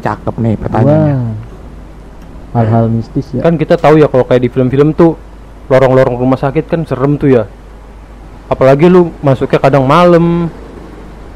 [0.00, 1.16] Cakep nih pertanyaannya.
[2.56, 3.44] Hal-hal mistis ya.
[3.44, 5.20] Kan kita tahu ya kalau kayak di film-film tuh
[5.68, 7.44] lorong-lorong rumah sakit kan serem tuh ya.
[8.48, 10.48] Apalagi lu masuknya kadang malam.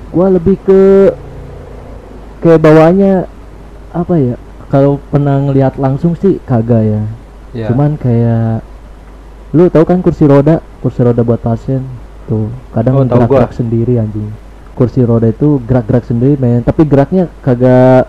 [0.08, 1.12] Gua lebih ke
[2.40, 3.28] ke bawahnya
[3.92, 4.34] apa ya?
[4.72, 7.02] Kalau pernah ngelihat langsung sih kagak ya.
[7.52, 7.68] Ya.
[7.68, 8.64] Cuman kayak
[9.52, 11.84] lu tahu kan kursi roda, kursi roda buat pasien
[12.24, 12.48] tuh.
[12.72, 14.47] Kadang Oh, tahu gerak-gerak sendiri anjing.
[14.78, 18.06] Kursi roda itu gerak-gerak sendiri men, tapi geraknya kagak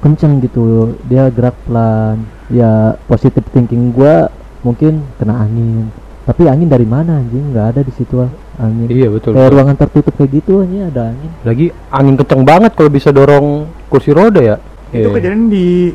[0.00, 0.96] kenceng gitu.
[1.04, 2.24] Dia gerak pelan.
[2.48, 4.32] Ya positive thinking gua
[4.64, 5.92] mungkin kena angin.
[6.24, 7.52] Tapi angin dari mana anjing?
[7.52, 8.88] nggak ada di situ ah, angin.
[8.88, 9.36] Iya betul.
[9.36, 9.54] kayak betul.
[9.60, 14.08] ruangan tertutup kayak gitu aja ada angin Lagi angin kenceng banget kalau bisa dorong kursi
[14.16, 14.56] roda ya.
[14.88, 15.20] Itu Iya.
[15.20, 15.92] kejadian di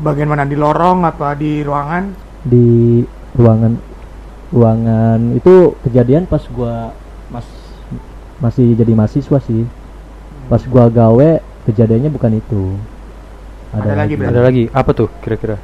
[0.00, 0.48] bagian mana?
[0.48, 2.32] Di lorong apa di ruangan?
[2.40, 3.04] di
[3.36, 3.76] ruangan
[4.50, 6.90] ruangan itu kejadian pas gua
[8.40, 9.62] masih jadi mahasiswa sih
[10.46, 11.30] pas gua gawe
[11.64, 12.74] kejadiannya bukan itu
[13.70, 14.32] Ada lagi berarti?
[14.34, 15.56] Ada lagi apa tuh kira-kira?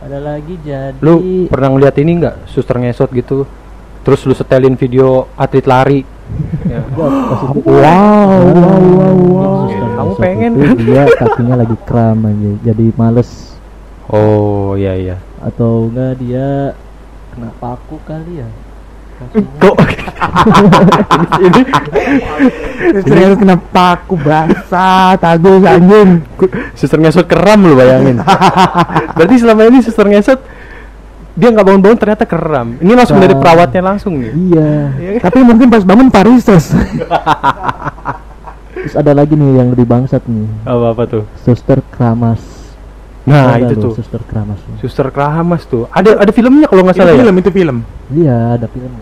[0.00, 1.14] ada lagi jadi Lu
[1.46, 3.44] pernah ngeliat ini nggak suster ngesot gitu?
[4.02, 6.00] Terus lu setelin video atlet lari.
[6.66, 6.82] ya.
[6.90, 7.06] Wow,
[7.62, 9.58] wow, wow, wow.
[9.68, 10.76] Suster Kamu pengen itu kan?
[10.80, 13.30] dia kakinya lagi kram aja jadi males
[14.08, 15.16] Oh iya iya.
[15.38, 16.74] atau enggak dia
[17.30, 18.48] kena paku kali ya.
[19.32, 19.76] Kok
[21.42, 21.62] ini,
[23.02, 26.22] Terus kenapa aku basah, tagus anjing.
[26.72, 28.18] suster ngesot keram lu bayangin.
[29.16, 30.40] Berarti selama ini suster ngesot
[31.32, 32.76] dia nggak bangun-bangun ternyata keram.
[32.76, 34.30] Ini langsung dari perawatnya langsung nih.
[34.50, 34.70] iya
[35.18, 36.70] Tapi mungkin pas bangun parises.
[38.74, 41.22] terus ada lagi nih yang lebih bangsat nih Apa apa tuh?
[41.38, 42.42] suster keramas
[43.22, 43.92] Nah Ada itu tuh.
[43.94, 44.58] suster keramas.
[44.76, 45.86] Suster keramas tuh.
[45.88, 47.22] Ada ada filmnya kalau nggak Itu salah ya.
[47.22, 47.76] film, itu film.
[48.10, 49.01] iya ada filmnya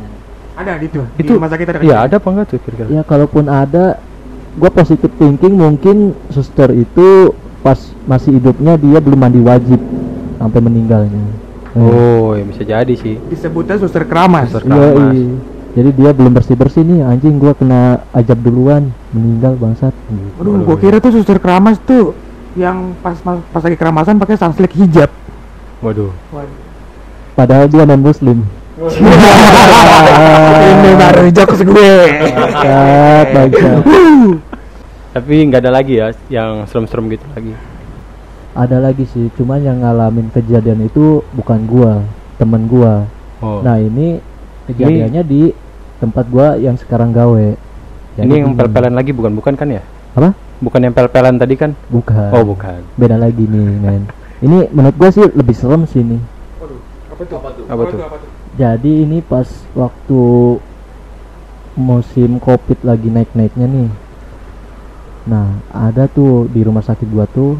[0.61, 1.01] Ada di itu.
[1.17, 1.79] Itu di rumah sakit ada.
[1.81, 2.89] Iya ada apa enggak tuh kira-kira?
[2.93, 3.97] ya kalaupun ada
[4.61, 7.33] gua positif thinking mungkin suster itu
[7.65, 9.81] pas masih hidupnya dia belum mandi wajib
[10.41, 11.87] sampai meninggalnya Hmm.
[11.87, 13.15] Oh ya bisa jadi sih.
[13.31, 14.51] Disebutnya suster keramas.
[14.51, 15.15] Suster keramas.
[15.15, 15.39] iya.
[15.71, 19.95] Jadi dia belum bersih bersih nih anjing gua kena ajab duluan meninggal bangsat.
[20.11, 20.43] Gitu.
[20.43, 22.11] Aduh, gua kira tuh suster keramas tuh
[22.59, 25.15] yang pas pas, pas lagi keramasan pakai sunsilk hijab.
[25.79, 26.11] Waduh.
[27.39, 28.43] Padahal dia non muslim.
[30.61, 31.93] Ini baru jokes gue.
[32.33, 33.85] Bangsat, bangsat.
[35.11, 37.53] Tapi nggak ada lagi ya yang serem-serem gitu lagi.
[38.57, 42.03] Ada lagi sih, cuman yang ngalamin kejadian itu bukan gua,
[42.41, 43.05] temen gua.
[43.43, 43.63] Oh.
[43.63, 44.19] Nah ini
[44.71, 45.55] kejadiannya di
[46.01, 47.47] tempat gua yang sekarang gawe.
[48.17, 49.83] Jadi ini yang pel-pelan lagi bukan bukan kan ya?
[50.17, 50.35] Apa?
[50.63, 51.77] Bukan yang pel-pelan tadi kan?
[51.93, 52.31] Bukan.
[52.33, 52.83] Oh bukan.
[52.99, 54.09] Beda lagi nih, men.
[54.41, 56.23] Ini menurut gua sih lebih serem sih nih.
[57.11, 57.39] Apa tuh?
[57.39, 57.65] Apa tuh?
[57.67, 57.83] Apa
[58.19, 58.30] tuh?
[58.59, 59.47] Jadi ini pas
[59.79, 60.23] waktu
[61.79, 63.91] musim covid lagi naik-naiknya nih.
[65.31, 67.55] Nah ada tuh di rumah sakit gua tuh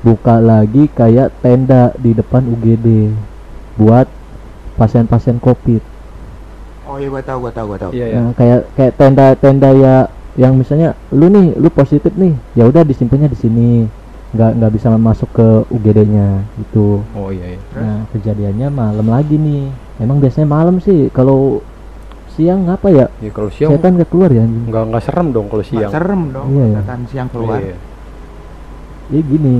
[0.00, 3.12] buka lagi kayak tenda di depan UGD
[3.76, 4.08] buat
[4.80, 5.82] pasien-pasien covid.
[6.88, 7.92] Oh iya gua tahu, gua tahu, gua tahu.
[7.92, 8.16] Iya ya.
[8.16, 9.96] Nah kayak kayak tenda-tenda ya
[10.36, 13.68] yang misalnya lu nih lu positif nih ya udah disimpannya di sini
[14.34, 17.00] nggak nggak bisa masuk ke UGD-nya gitu.
[17.14, 17.58] Oh iya iya.
[17.74, 19.70] Nah kejadiannya malam lagi nih.
[19.98, 21.08] Emang biasanya malam sih.
[21.10, 21.62] Kalau
[22.34, 23.06] siang apa ya?
[23.18, 24.66] Ya kalau siang Setan nggak keluar ya anjing.
[24.68, 25.90] nggak nggak serem dong kalau Nggak siang.
[25.90, 26.78] serem dong, Iya, iya.
[26.82, 27.58] setan siang keluar.
[27.62, 27.76] Iya.
[29.08, 29.56] Ya gini.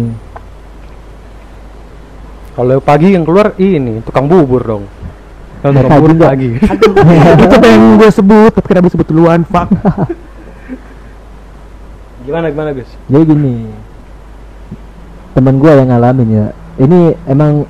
[2.53, 4.85] Kalau pagi yang keluar ini tukang bubur dong.
[5.61, 6.51] Ya, tukang bubur pagi.
[7.45, 9.41] itu pengen gue sebut, tapi kenapa disebut duluan?
[9.45, 9.69] Fuck.
[12.27, 12.91] gimana gimana guys?
[13.07, 13.55] Jadi gini.
[15.37, 16.47] Temen gua yang ngalamin ya.
[16.81, 17.69] Ini emang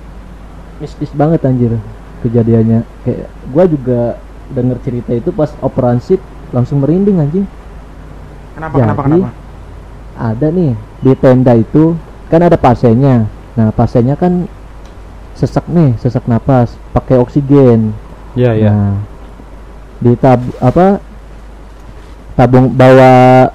[0.79, 1.75] mistis banget anjir
[2.23, 2.87] kejadiannya.
[3.03, 4.01] Kayak gua juga
[4.55, 6.23] denger cerita itu pas operasi
[6.55, 7.47] langsung merinding anjing.
[8.55, 9.29] Kenapa, Jadi, kenapa, kenapa?
[10.17, 11.99] Ada nih di tenda itu
[12.31, 13.27] kan ada pasiennya.
[13.59, 14.47] Nah, pasiennya kan
[15.37, 17.93] sesak nih, sesak napas, pakai oksigen.
[18.39, 18.71] Iya iya.
[18.73, 18.95] Nah,
[20.01, 21.01] di tab apa
[22.37, 23.49] tabung bawa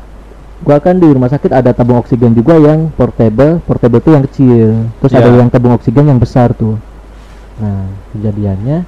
[0.61, 4.67] gua kan di rumah sakit ada tabung oksigen juga yang portable, portable itu yang kecil.
[5.01, 5.37] Terus ada Ya.
[5.41, 6.77] yang tabung oksigen yang besar tuh.
[7.61, 8.85] Nah, kejadiannya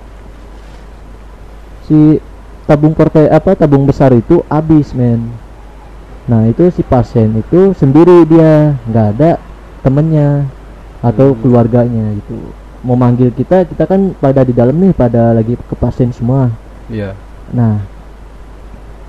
[1.85, 2.17] si
[2.63, 5.35] tabung porte apa tabung besar itu habis, men.
[6.23, 9.31] Nah, itu si pasien itu sendiri dia, nggak ada
[9.83, 10.47] temennya
[11.03, 11.39] atau Hmm.
[11.43, 12.39] keluarganya gitu.
[12.83, 16.47] Mau manggil kita, kita kan pada di dalam nih, pada lagi ke pasien semua.
[16.87, 17.15] Iya.
[17.51, 17.83] Nah,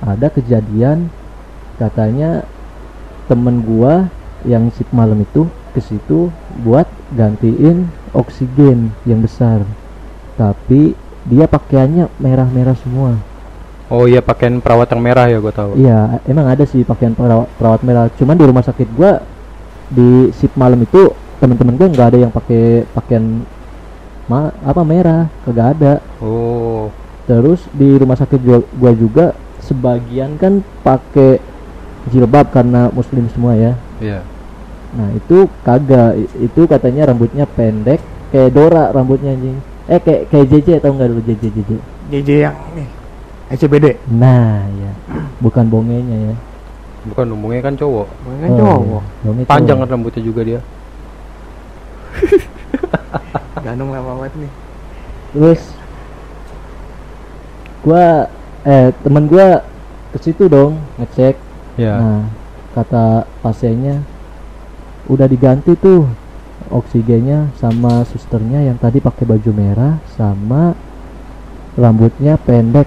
[0.02, 1.10] ada kejadian
[1.78, 2.46] katanya
[3.26, 4.08] temen gua
[4.44, 6.28] yang shift malam itu ke situ
[6.62, 9.64] buat gantiin oksigen yang besar.
[10.38, 13.16] Tapi dia pakaiannya merah-merah semua.
[13.92, 15.76] Oh iya pakaian perawat yang merah ya gua tahu.
[15.76, 18.08] Iya, emang ada sih pakaian perawat, perawat merah.
[18.16, 19.20] Cuman di rumah sakit gua
[19.92, 23.44] di shift malam itu temen-temen gua nggak ada yang pakai pakaian
[24.24, 25.92] ma apa merah, kagak ada.
[26.20, 26.88] Oh.
[27.28, 29.26] Terus di rumah sakit gua, gua juga
[29.64, 31.40] sebagian kan pakai
[32.08, 33.72] jilbab karena muslim semua ya.
[34.00, 34.20] Iya.
[34.94, 36.18] Nah, itu kagak.
[36.38, 37.98] Itu katanya rambutnya pendek
[38.30, 39.58] kayak Dora rambutnya anjing.
[39.84, 41.70] Eh kayak kayak JJ tau nggak dulu JJ JJ.
[42.12, 42.88] JJ yang nih,
[43.52, 43.96] SCBD.
[44.12, 44.92] Nah, ya.
[45.40, 46.34] Bukan bongenya ya.
[47.04, 48.08] Bukan umumnya kan cowok.
[48.40, 49.02] Kan Oh, cowok.
[49.24, 49.44] iya.
[49.44, 49.84] Panjang cowok.
[49.84, 50.60] kan rambutnya juga dia.
[53.64, 54.52] Gandung lama banget nih.
[55.34, 55.60] Terus
[57.82, 58.28] gua
[58.64, 59.60] eh temen gua
[60.12, 61.36] ke situ dong ngecek.
[61.74, 61.94] Iya.
[61.98, 62.22] Nah,
[62.74, 64.02] kata pasiennya
[65.10, 66.06] udah diganti tuh
[66.70, 70.72] oksigennya sama susternya yang tadi pakai baju merah sama
[71.74, 72.86] rambutnya pendek.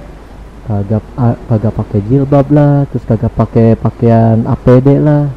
[0.67, 1.00] Kagak
[1.47, 5.32] kagak pakai jilbab lah terus kagak pakai pakaian APD lah.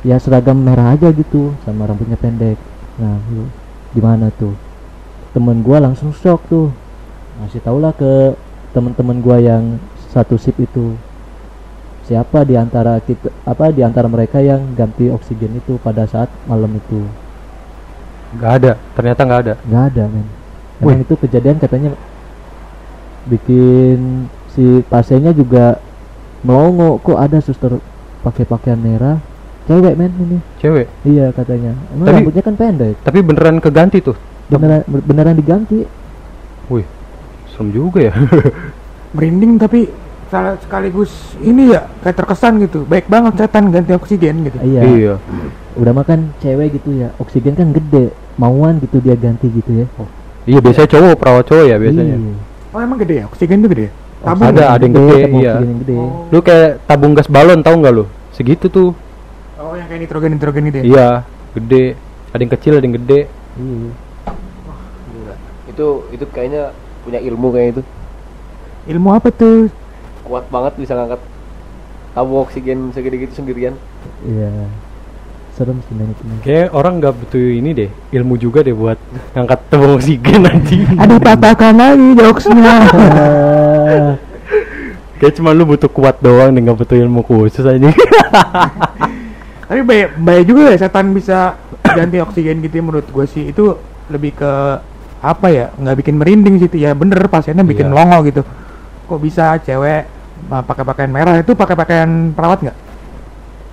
[0.00, 2.56] Ya seragam merah aja gitu sama rambutnya pendek.
[2.96, 3.44] Nah lu
[3.92, 4.56] gimana tuh?
[5.36, 6.72] Temen gua langsung shock tuh.
[7.40, 8.36] Ngasih tau lah ke
[8.72, 9.76] temen-temen gua yang
[10.12, 10.96] satu sip itu
[12.10, 16.74] siapa di antara kita apa di antara mereka yang ganti oksigen itu pada saat malam
[16.74, 17.06] itu?
[18.34, 18.72] Nggak ada.
[18.98, 19.54] Ternyata nggak ada.
[19.62, 20.26] Nggak ada men.
[20.82, 21.94] Emang itu kejadian katanya
[23.30, 25.78] bikin si pasiennya juga
[26.42, 27.78] melongo kok ada suster?
[28.20, 29.16] Pakai pakaian merah.
[29.64, 30.38] Cewek men ini.
[30.58, 30.90] Cewek?
[31.06, 31.78] Iya katanya.
[31.94, 32.96] Emang Tapi- rambutnya kan pendek.
[33.00, 34.18] tapi beneran keganti tuh.
[34.50, 35.86] Beneran beneran diganti.
[36.66, 36.86] Wih
[37.48, 38.14] serem juga ya.
[39.14, 39.86] Merinding tapi
[40.30, 41.10] salah sekaligus
[41.42, 42.86] ini ya kayak terkesan gitu.
[42.86, 44.56] Baik banget setan ganti oksigen gitu.
[44.62, 44.80] Iya.
[44.86, 45.14] Iya.
[45.74, 49.86] Udah makan cewek gitu ya oksigen kan gede mauan gitu dia ganti gitu ya.
[50.46, 52.16] Iya biasanya cowok perawat cowok ya biasanya.
[52.16, 52.34] Iya.
[52.70, 53.24] oh emang gede ya?
[53.26, 53.92] Oksigen tuh gede ya?
[54.20, 54.68] tabung Ada, ya?
[54.76, 55.52] ada yang gede, tabung iya.
[55.58, 55.94] yang gede.
[55.96, 56.28] Oh.
[56.30, 58.04] lu kayak tabung gas balon tahu nggak lu?
[58.30, 58.90] Segitu tuh.
[59.58, 60.84] Oh yang kayak nitrogen nitrogen gitu ya?
[60.86, 61.08] Iya
[61.58, 61.84] gede.
[62.30, 63.20] Ada yang kecil ada yang gede.
[63.58, 63.90] Iya.
[65.10, 65.34] Gila.
[65.74, 66.70] Itu itu kayaknya
[67.02, 67.82] punya ilmu kayak itu.
[68.80, 69.68] ilmu apa tuh
[70.30, 71.18] Kuat banget bisa ngangkat
[72.10, 73.74] tabung oksigen segede gitu sendirian.
[74.22, 74.50] iya.
[75.50, 76.14] Serem sih men.
[76.40, 78.96] kayak orang nggak butuh ini deh ilmu juga deh buat
[79.34, 80.86] ngangkat tabung oksigen nanti.
[80.86, 82.74] Ada patahkan lagi jokesnya.
[85.20, 87.92] Kayak cuma lu butuh kuat doang nih nggak butuh ilmu khusus aja.
[89.68, 93.52] Tapi baik baik juga ya setan bisa ganti oksigen gitu ya menurut gue sih.
[93.52, 93.76] Itu
[94.08, 94.52] lebih ke
[95.20, 96.80] apa ya nggak bikin merinding sih itu.
[96.80, 97.94] Ya bener pasiennya bikin Iya.
[97.94, 98.40] longo gitu.
[99.04, 100.08] Kok bisa cewek
[100.48, 102.76] pakai pakaian merah itu pakai pakaian perawat nggak?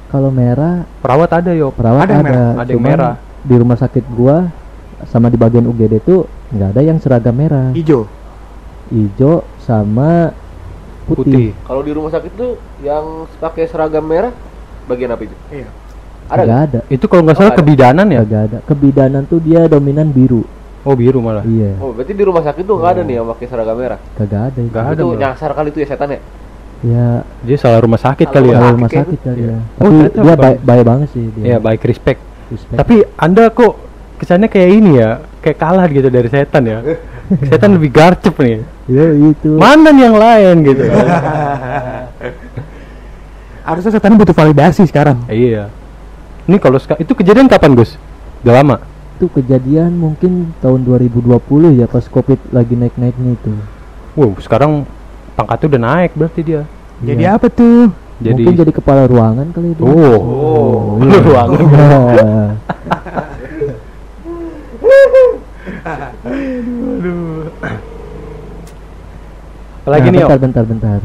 [0.08, 3.14] Kalau merah perawat ada yo perawat Ada ada, yang merah, ada yang merah.
[3.42, 4.48] di rumah sakit gua
[5.06, 7.72] sama di bagian UGD tuh nggak ada yang seragam merah.
[7.72, 8.08] Hijau?
[8.88, 10.32] Hijau sama
[11.06, 11.48] putih, putih.
[11.62, 14.32] Kalau di rumah sakit tuh yang pakai seragam merah
[14.86, 15.36] bagian apa itu?
[15.50, 15.68] iya.
[16.28, 16.62] Ada nggak nggak?
[16.68, 16.80] ada.
[16.88, 17.60] Itu kalau nggak Oh, salah ada.
[17.60, 18.22] kebidanan ya?
[18.24, 18.58] Nggak ada.
[18.64, 20.44] Kebidanan tuh dia dominan biru.
[20.84, 21.44] Oh biru malah?
[21.44, 21.76] Iya.
[21.80, 24.00] Oh, berarti di rumah sakit tuh nggak ada nih yang pakai seragam merah.
[24.16, 24.60] kagak ada.
[24.62, 24.72] Itu.
[24.72, 26.20] Nggak ada, itu nyasar kali itu ya setan ya?
[26.84, 27.24] Ya.
[27.46, 28.74] Dia salah rumah sakit kali ya.
[28.74, 29.58] rumah sakit kali Iya.
[29.58, 31.46] ya Oh, tapi ternyata dia baik baik banget sih dia.
[31.46, 32.22] Ya baik respect.
[32.48, 32.80] Respect.
[32.80, 33.76] tapi anda kok
[34.18, 36.80] kesannya kayak ini ya kayak kalah gitu dari setan ya.
[37.52, 38.64] Setan lebih garcep nih.
[38.88, 39.60] Ya itu.
[39.60, 40.84] Mana nih yang lain gitu?
[43.68, 45.28] Harusnya setan butuh validasi sekarang.
[45.28, 45.68] Iya.
[46.48, 48.00] Ini kalau itu kejadian kapan Gus?
[48.48, 48.80] Udah lama?
[49.20, 51.36] Itu kejadian mungkin tahun 2020
[51.76, 53.52] ya pas covid lagi naik-naiknya itu.
[54.16, 54.88] Wow sekarang
[55.38, 56.64] pangkatnya udah naik berarti dia.
[56.98, 57.38] Jadi Iya.
[57.38, 57.94] apa tuh?
[58.18, 59.86] Jadi mungkin jadi kepala ruangan kali dia.
[59.86, 61.20] Oh, Oh, iya.
[61.22, 61.62] ruangan.
[62.18, 62.50] Nah,
[69.84, 71.00] apalagi nah, nih bentar bentar bentar.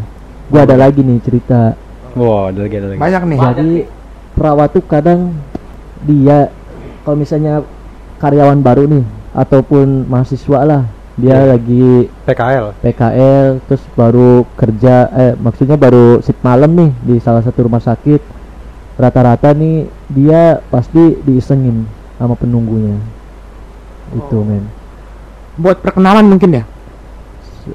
[0.51, 1.79] Gua ada lagi nih cerita.
[2.18, 2.99] Wow ada lagi ada lagi.
[2.99, 3.38] Banyak nih.
[3.38, 3.71] Jadi
[4.35, 5.21] perawat tuh kadang
[6.03, 6.51] dia
[7.07, 7.62] kalau misalnya
[8.18, 11.48] karyawan baru nih ataupun mahasiswa lah dia Iya.
[11.53, 17.64] lagi PKL PKL terus baru kerja eh maksudnya baru shift malam nih di salah satu
[17.64, 18.20] rumah sakit.
[18.92, 21.85] Rata-rata nih dia pasti diisengin
[22.16, 22.96] sama penunggunya.
[24.12, 24.44] Itu Oh.
[24.44, 24.68] men.
[25.57, 26.64] Buat perkenalan mungkin ya?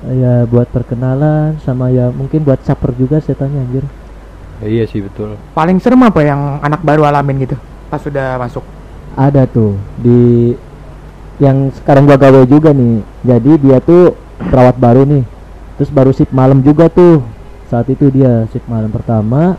[0.04, 3.86] Ya buat perkenalan sama ya mungkin buat caper juga setannya anjir.
[4.60, 5.38] Iya sih betul.
[5.54, 7.56] Paling serem apa yang anak baru alamin gitu
[7.88, 8.66] pas sudah masuk?
[9.16, 10.54] Ada tuh di
[11.38, 13.02] yang sekarang gua gawe juga nih.
[13.22, 15.24] Jadi dia tuh perawat baru nih.
[15.78, 17.22] Terus baru shift malam juga tuh.
[17.70, 19.58] Saat itu dia shift malam pertama.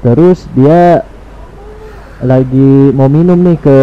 [0.00, 1.04] Terus dia
[2.20, 3.78] lagi mau minum nih ke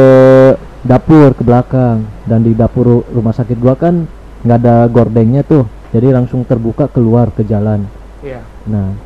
[0.81, 2.05] dapur ke belakang.
[2.25, 4.09] Dan di dapur ru- rumah sakit gua kan
[4.41, 5.69] nggak ada gordengnya tuh.
[5.93, 7.85] Jadi langsung terbuka keluar ke jalan.
[8.25, 8.41] Iya.
[8.65, 8.97] Nah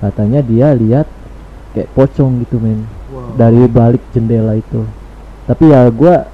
[0.00, 1.10] katanya dia lihat
[1.74, 2.86] kayak pocong gitu men.
[3.10, 3.34] Wow.
[3.34, 4.86] dari balik jendela itu.
[5.50, 6.30] Tapi ya gua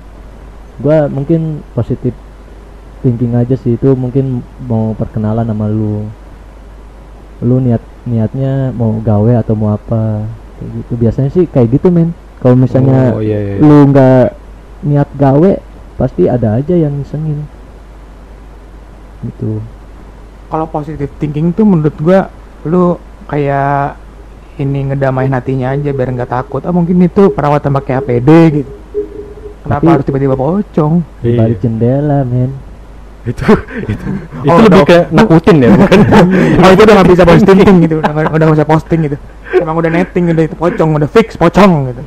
[0.80, 2.12] gua mungkin positif
[3.00, 6.04] thinking aja sih itu mungkin mau perkenalan sama lu.
[7.44, 10.24] Lu niat niatnya mau gawe atau mau apa
[10.60, 10.92] kayak gitu.
[10.96, 12.12] Biasanya sih kayak gitu men.
[12.40, 13.54] Kalau misalnya oh iya, iya.
[13.60, 14.26] lu nggak
[14.84, 15.50] niat gawe
[15.96, 17.40] pasti ada aja yang ngisengin
[19.24, 19.64] gitu.
[20.52, 22.28] Kalau positive thinking tuh menurut gua
[22.68, 23.96] lu kayak
[24.56, 26.60] ini ngedamain hatinya aja biar nggak takut.
[26.64, 28.30] Ah mungkin itu perawat yang pakai APD
[28.62, 28.85] gitu
[29.66, 30.94] kenapa Tapi- harus tiba-tiba pocong?
[31.18, 31.36] Di Iya.
[31.36, 32.50] balik jendela men.
[33.26, 33.42] Itu
[33.82, 34.06] itu,
[34.38, 34.86] itu Oh, lebih udah.
[34.86, 35.98] ke nakutin ya bukan?
[36.62, 37.94] Oh itu udah nggak bisa posting gitu.
[37.98, 39.16] Udah nggak udah nggak bisa posting gitu.
[39.52, 42.02] Emang udah netting udah itu pocong udah fix pocong gitu.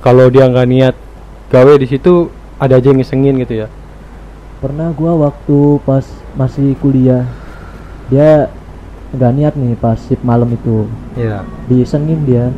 [0.00, 0.94] Kalau dia nggak niat
[1.46, 3.68] gawe di situ ada aja yang ngisengin gitu ya?
[4.58, 7.28] Pernah gua waktu pas masih kuliah
[8.08, 8.48] dia
[9.12, 10.88] nggak niat nih pas shift malam itu.
[11.14, 11.44] Iya.
[11.66, 12.48] Disengin dia.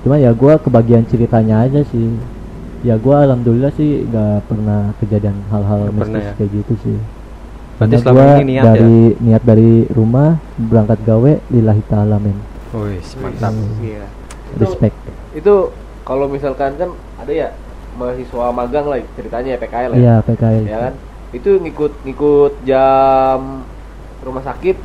[0.00, 2.08] Cuma ya gua kebagian ceritanya aja sih
[2.80, 6.32] ya gua alhamdulillah sih nggak pernah kejadian hal-hal mistis ya?
[6.34, 6.98] kayak gitu sih
[7.78, 8.66] Berarti Karena selama gua ini niat ya?
[8.68, 12.38] dari niat dari rumah berangkat gawe lillahi ta'ala men
[12.68, 13.54] Wih, mantap.
[13.78, 14.04] Iya.
[14.48, 14.96] Itu- respect
[15.32, 15.54] Itu
[16.02, 17.48] kalau misalkan kan ada ya
[17.94, 19.96] mahasiswa magang lah ceritanya ya PKL ya.
[19.96, 20.94] iya PKL Ya kan?
[21.30, 23.62] Itu ngikut ngikut jam
[24.20, 24.76] rumah sakit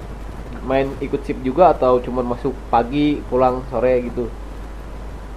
[0.62, 4.30] main ikut shift juga atau cuman masuk pagi pulang sore gitu.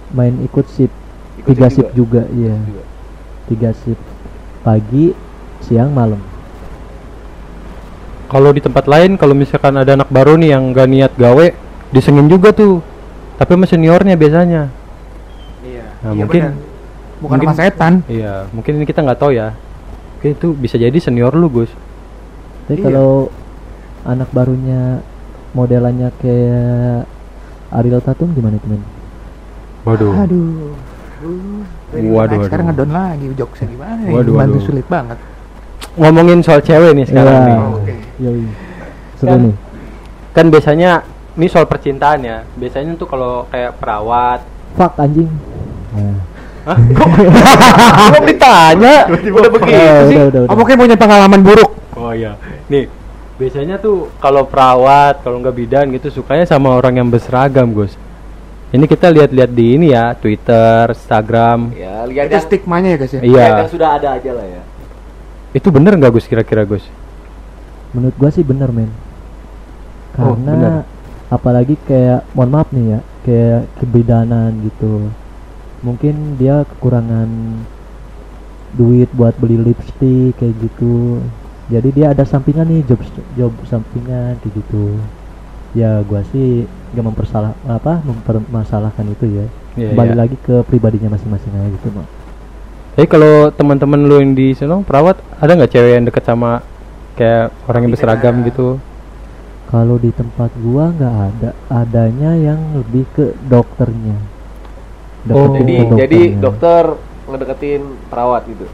[0.09, 0.95] main ikut shift
[1.37, 2.83] Ikut tiga shift shift juga iya Juga.
[3.47, 4.03] tiga shift
[4.61, 5.13] pagi
[5.61, 6.19] siang malam
[8.27, 11.47] Kalau di tempat lain kalau misalkan ada anak baru nih yang gak niat gawe,
[11.95, 12.83] disengin juga tuh.
[13.39, 14.67] Tapi sama seniornya biasanya.
[15.63, 15.85] Iya.
[16.03, 16.55] Nah, iya mungkin- benar.
[17.23, 17.93] bukan mungkin- sama setan.
[18.11, 19.55] Iya, mungkin ini kita nggak tahu ya.
[20.19, 21.71] Oke, itu bisa jadi senior lu, Gus.
[22.67, 22.91] tapi Iya.
[22.91, 23.31] kalau
[24.03, 24.99] anak barunya
[25.55, 27.07] modelannya kayak
[27.71, 28.83] Ariel Tatum gimana itu men
[29.87, 30.13] Waduh.
[30.19, 30.75] Aduh.
[31.17, 32.77] Waduh, naik sekarang waduh.
[32.77, 34.13] ngedon lagi jokesnya gimana nih?
[34.13, 34.65] Waduh, Bantu waduh.
[34.65, 35.17] sulit banget.
[35.95, 37.47] Ngomongin soal cewek nih sekarang Iya.
[37.47, 37.57] nih.
[37.73, 37.95] Oke.
[38.19, 38.43] Yoi.
[39.15, 39.55] seru Kan- nih
[40.29, 40.91] Kan biasanya
[41.33, 42.37] ini soal percintaan ya.
[42.53, 45.25] Biasanya tuh kalau kayak perawat, fuck anjing
[45.89, 46.21] nah.
[46.67, 46.77] Hah?
[46.77, 47.07] Kok?
[48.27, 48.95] Ditanya?
[49.07, 50.13] Udah begitu Oh, sih.
[50.13, 50.51] udah, udah, udah.
[50.51, 51.71] Oh, pokoknya punya pengalaman buruk.
[51.95, 52.35] Oh iya.
[52.67, 52.91] Nih,
[53.35, 57.95] biasanya tuh kalau perawat, kalau nggak bidan gitu sukanya sama orang yang berseragam, Gus.
[58.67, 61.71] Ini kita lihat-lihat di ini ya, Twitter, Instagram.
[61.71, 63.21] Ya, lihat Itu yang, stigmanya ya guys ya.
[63.23, 63.47] Iya.
[63.63, 64.61] yang sudah ada aja lah ya.
[65.55, 66.83] Itu bener nggak Gus kira-kira Gus?
[67.95, 68.91] menurut gua sih bener men
[70.17, 70.83] Oh, karena bener.
[71.29, 75.13] apalagi kayak mohon maaf nih ya kayak kebidanan gitu
[75.85, 77.29] mungkin dia kekurangan
[78.73, 81.21] duit buat beli lipstick kayak gitu
[81.69, 82.97] jadi dia ada sampingan nih job
[83.37, 84.97] job sampingan kayak gitu
[85.77, 89.45] ya gua sih gak mempersalah apa mempermasalahkan itu ya
[89.77, 90.17] Iya, kembali iya.
[90.17, 92.07] lagi ke pribadinya masing-masing aja gitu mah
[92.97, 96.65] Tapi kalau teman-teman lu yang di sana perawat, ada nggak cewek yang deket sama
[97.13, 98.81] kayak orang yang berseragam gitu?
[99.67, 104.17] kalau di tempat gua nggak ada adanya yang lebih ke dokternya
[105.27, 106.39] Oh, Deketin Jadi ke jadi dokternya.
[106.39, 106.83] dokter
[107.27, 108.65] ngedeketin perawat gitu.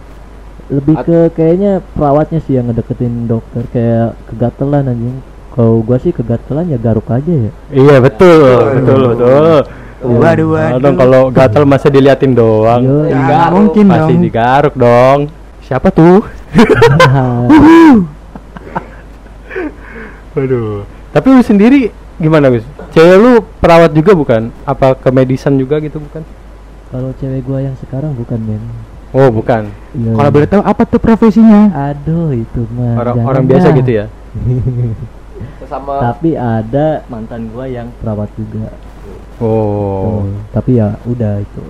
[0.70, 5.18] lebih At- ke kayaknya perawatnya sih yang ngedeketin dokter kayak kegatelan anjing
[5.54, 8.42] kalau gua sih kegatelan ya garuk aja ya Iya betul,
[8.74, 9.58] betul betul.
[10.04, 10.80] Waduh, waduh.
[10.82, 12.82] dong kalau gatel masa diliatin doang.
[12.82, 13.24] Yo, Ya, Digaruk.
[13.24, 14.22] nggak mungkin Pasti dong.
[14.22, 15.20] digaruk dong.
[15.64, 16.20] Siapa tuh?
[20.34, 20.84] Waduh.
[21.14, 21.80] Tapi lu sendiri
[22.18, 22.66] gimana Gus?
[22.92, 24.50] Cewek lu perawat juga bukan?
[24.64, 26.24] Apa ke medisan juga gitu bukan?
[26.90, 28.62] kalau cewek gua yang sekarang bukan men
[29.10, 29.66] Oh bukan.
[29.94, 30.14] Iya.
[30.14, 31.74] Kalau boleh tahu apa tuh profesinya?
[31.90, 34.06] aduh itu mah Orang orang biasa gitu ya.
[35.74, 38.70] Sesama tapi ada mantan gua yang perawat juga.
[39.42, 40.22] Oh.
[40.22, 41.66] Tuh, tapi ya udah itu.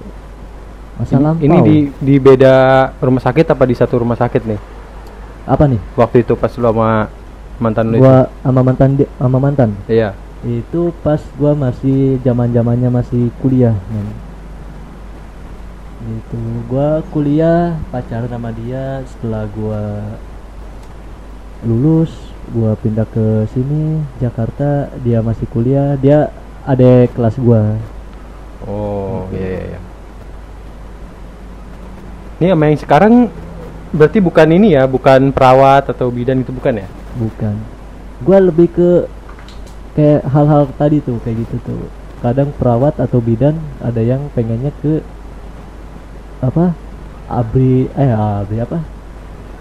[0.99, 1.45] Masa Ini, lampau?
[1.47, 2.55] ini di di beda
[2.99, 4.59] rumah sakit apa di satu rumah sakit nih?
[5.43, 5.79] apa nih?
[5.95, 7.07] Waktu itu pas lu sama
[7.59, 9.69] mantan lu gua sama mantan di- sama mantan.
[9.87, 10.11] Iya.
[10.43, 14.07] itu pas gua masih zaman zamannya masih kuliah men.
[16.19, 19.83] Itu gua kuliah pacaran sama dia setelah gua
[21.63, 22.11] lulus
[22.51, 26.33] gua pindah ke sini Jakarta dia masih kuliah dia
[26.67, 27.75] ada kelas gua.
[28.63, 29.79] Oh, iya iya iya.
[32.39, 33.13] Ini sama yang sekarang
[33.93, 36.87] berarti bukan ini ya, bukan perawat atau bidan itu bukan ya?
[37.13, 37.55] bukan.
[38.23, 38.89] Gua lebih ke
[39.93, 41.83] kayak hal-hal tadi tuh kayak gitu tuh.
[42.23, 45.03] Kadang perawat atau bidan ada yang pengennya ke
[46.39, 46.71] apa?
[47.27, 48.83] Abri eh abri apa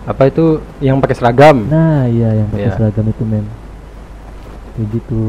[0.03, 1.63] Apa itu yang pakai seragam?
[1.71, 2.75] Nah, iya yang pakai Iya.
[2.75, 3.47] seragam itu men.
[4.75, 5.23] Kayak gitu.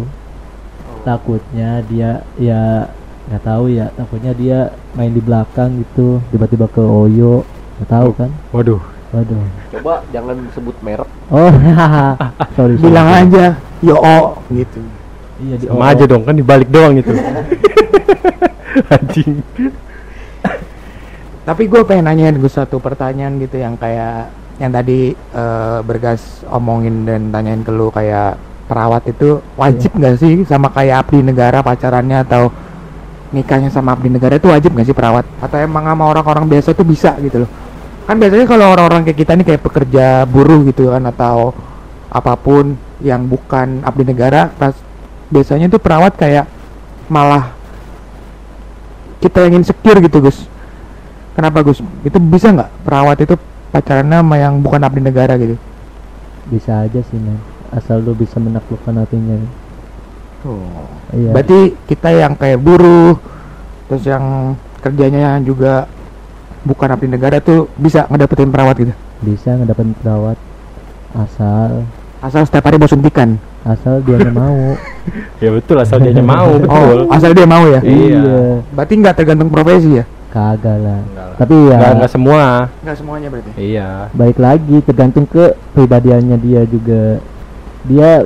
[1.03, 2.09] Takutnya dia
[2.39, 2.89] ya
[3.29, 4.59] nggak tahu ya, takutnya dia
[4.93, 7.43] main di belakang gitu, tiba-tiba ke Oyo,
[7.79, 8.29] nggak tahu kan?
[8.51, 8.81] Waduh.
[9.13, 9.45] Waduh.
[9.69, 11.05] coba jangan sebut merek.
[11.29, 11.53] Oh,
[12.57, 12.73] sorry.
[12.73, 12.73] sorry.
[12.81, 13.45] Bilang aja,
[13.79, 14.81] yo oh, gitu.
[15.37, 15.91] Iya di Sama OO.
[15.93, 17.13] aja dong, kan dibalik doang itu.
[18.93, 19.37] Anjing.
[21.43, 24.33] Tapi gue pengen nanyain gue satu pertanyaan gitu yang kayak
[24.63, 30.47] yang tadi eh, bergas omongin dan tanyain ke lu kayak perawat itu wajib nggak sih
[30.47, 32.47] sama kayak abdi negara pacarannya atau
[33.35, 35.27] nikahnya sama abdi negara itu wajib nggak sih perawat?
[35.43, 37.49] Atau emang sama orang-orang biasa tuh bisa gitu loh.
[38.07, 41.51] Kan biasanya kalau orang-orang kayak kita nih kayak pekerja buruh gitu kan atau
[42.07, 44.77] apa pun yang bukan abdi negara pas
[45.27, 46.45] biasanya tuh perawat kayak
[47.11, 47.51] malah
[49.19, 50.45] kita yang insecure gitu Gus.
[51.33, 51.81] Kenapa Gus?
[52.05, 52.69] Itu bisa nggak?
[52.85, 53.35] Perawat itu
[53.73, 55.57] pacaran sama yang bukan abdi negara gitu?
[56.47, 57.41] Bisa aja sih men.
[57.73, 59.41] Asal lu bisa menaklukkan hatinya.
[60.45, 60.85] Oh.
[61.09, 61.33] Iya.
[61.33, 63.17] Berarti kita yang kayak buruh,
[63.89, 64.53] terus yang
[64.83, 65.89] kerjanya juga
[66.63, 70.39] bukan abdi negara tuh bisa ngedapetin perawat gitu bisa ngedapetin perawat
[71.15, 71.83] asal
[72.23, 74.75] asal setiap hari mau suntikan asal dia mau
[75.43, 78.63] ya betul asal dia mau betul oh asal dia mau ya Iya.
[78.75, 81.37] berarti nggak tergantung profesi ya kagak lah Enggak lah.
[81.37, 82.41] tapi ya nggak nggak semua.
[82.81, 83.51] Nggak semuanya berarti?
[83.53, 83.89] Iya.
[84.17, 87.21] Balik lagi tergantung ke pribadiannya dia juga.
[87.85, 88.25] Dia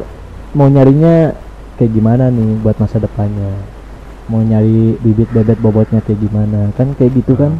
[0.55, 1.35] mau nyarinya
[1.75, 3.51] kayak gimana nih buat masa depannya?
[4.31, 6.71] Mau nyari bibit bebet bobotnya kayak gimana?
[6.79, 7.59] Kan kayak gitu kan?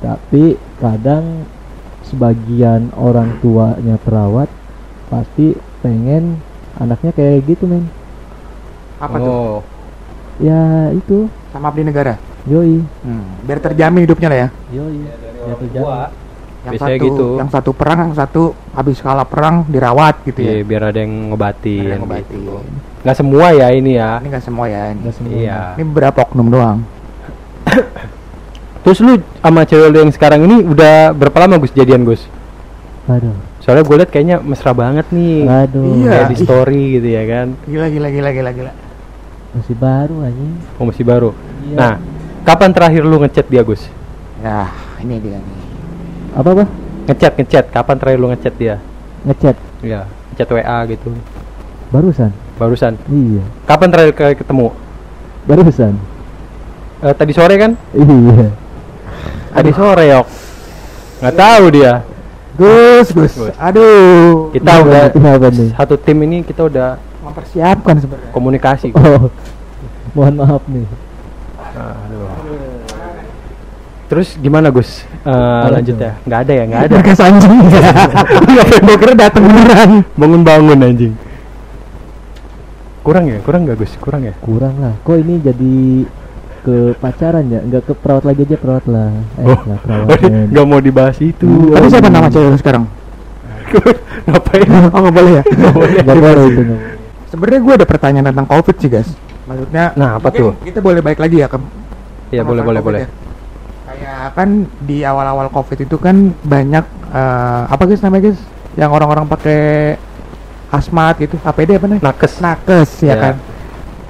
[0.00, 1.44] Tapi kadang
[2.08, 4.48] sebagian orang tuanya perawat
[5.12, 5.52] pasti
[5.84, 6.40] pengen
[6.80, 7.84] anaknya kayak gitu men.
[8.96, 9.28] Apa tuh?
[9.28, 9.56] Oh.
[10.40, 11.28] Ya itu.
[11.52, 12.16] Sama abdi negara
[12.46, 14.96] yoi Hmm, biar terjamin hidupnya lah ya yoi
[15.42, 16.24] ya terjamin.
[16.62, 17.26] yang Biasanya satu gitu.
[17.36, 18.42] yang satu perang yang satu
[18.72, 22.36] habis kalah perang dirawat gitu iya ya biar ada yang ngebatin Ada yang ngobatin.
[22.36, 22.58] gitu.
[23.02, 25.00] nggak semua ya ini ya ini nggak semua ya ini.
[25.00, 25.30] Nggak semua.
[25.32, 26.78] iya ini beberapa oknum doang
[28.82, 32.22] terus lu sama cewek lu yang sekarang ini udah berapa lama Gus jadian Gus
[33.06, 36.10] aduh soalnya gue liat kayaknya mesra banget nih aduh Iya.
[36.12, 38.72] kayak di story gitu ya kan gila gila gila gila gila
[39.52, 41.30] masih baru anjing oh masih baru
[41.64, 41.74] Iya.
[41.76, 41.94] nah
[42.46, 43.82] kapan terakhir lu ngechat dia Gus?
[44.38, 44.70] Ya
[45.02, 45.60] ini dia nih.
[46.38, 46.64] Apa apa
[47.10, 47.64] ngechat ngechat.
[47.74, 48.78] Kapan terakhir lu ngechat dia?
[49.26, 49.56] Ngechat?
[49.82, 51.10] Ya ngechat WA gitu.
[51.90, 52.30] Barusan?
[52.54, 52.94] Barusan?
[53.10, 53.42] Iya.
[53.66, 54.70] Kapan terakhir ke- ketemu?
[55.50, 55.98] Barusan.
[57.02, 57.74] Eh, tadi sore kan?
[57.90, 58.54] Iya.
[59.50, 60.26] Tadi sore yok.
[61.18, 61.92] Nggak tahu dia.
[62.56, 63.34] Gus Gus.
[63.36, 63.54] Gus.
[63.58, 64.54] aduh.
[64.54, 65.12] Kita udah nih?
[65.12, 65.68] Kenapa nih?
[65.76, 68.30] satu tim ini kita udah mempersiapkan sebenarnya.
[68.30, 69.28] komunikasi oh.
[70.14, 70.86] Mohon maaf nih
[71.76, 72.28] Aduh.
[74.06, 75.02] Terus gimana Gus?
[75.26, 76.14] Eh, lanjut ya?
[76.22, 76.64] Nggak ada ya?
[76.64, 76.94] Nggak ada.
[76.96, 77.54] Bekas anjing
[78.86, 81.12] gue kira dateng beneran Bangun-bangun anjing.
[83.02, 83.38] Kurang ya?
[83.42, 83.92] Kurang nggak Gus?
[83.98, 84.34] Kurang ya?
[84.38, 85.76] kurang lah kok ini jadi
[86.62, 90.18] ke pacaran ya nggak ke perawat lagi aja perawat lah eh Oh, lah perawat oh,
[90.26, 90.46] men.
[90.50, 91.46] nggak mau dibahas itu.
[91.70, 92.84] tapi siapa nama cewek lu sekarang
[94.26, 94.66] Ngapain?
[94.90, 96.94] oh nggak boleh ya nggak boleh itu nggak boleh.
[97.30, 99.10] sebenarnya gue ada pertanyaan tentang covid sih guys
[99.46, 100.52] maksudnya Nah, apa tuh?
[100.60, 101.58] kita boleh balik lagi ya ke
[102.28, 103.00] Iya boleh boleh boleh.
[103.00, 103.08] ya.
[103.86, 104.48] kayak kan
[104.82, 108.40] di awal-awal covid itu kan banyak eh, apa guys namanya guys
[108.74, 109.94] yang orang-orang pakai
[110.68, 112.32] asmat gitu APD apa nih Nakes.
[112.38, 113.16] nakes ya Ya.
[113.16, 113.34] kan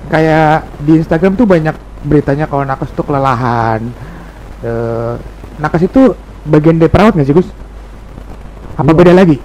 [0.09, 3.85] kayak di Instagram tuh banyak beritanya kalau nakes tuh kelelahan
[4.59, 5.15] Eh,
[5.57, 7.49] nakes itu bagian dari perawat nggak sih Gus?
[8.75, 8.97] Apa Iya.
[8.97, 9.37] beda lagi?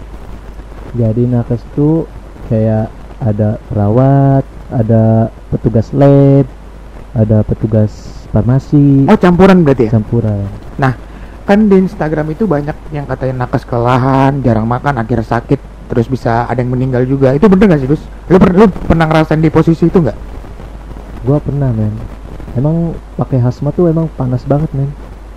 [0.91, 2.07] jadi nakes tuh
[2.47, 2.87] kayak
[3.19, 6.47] ada perawat ada petugas lab
[7.11, 7.91] ada petugas
[8.31, 9.99] farmasi Oh campuran berarti ya?
[9.99, 10.47] campuran
[11.41, 15.59] Kan di Instagram itu banyak yang katanya nakes kelelahan, jarang makan, akhirnya sakit,
[15.89, 17.33] terus bisa ada yang meninggal juga.
[17.33, 17.99] Itu bener nggak sih Gus?
[18.29, 20.15] Lu, per- lu pernah ngerasain di posisi itu nggak?
[21.21, 21.93] gua pernah men
[22.57, 24.89] emang pakai hazmat tuh emang panas banget men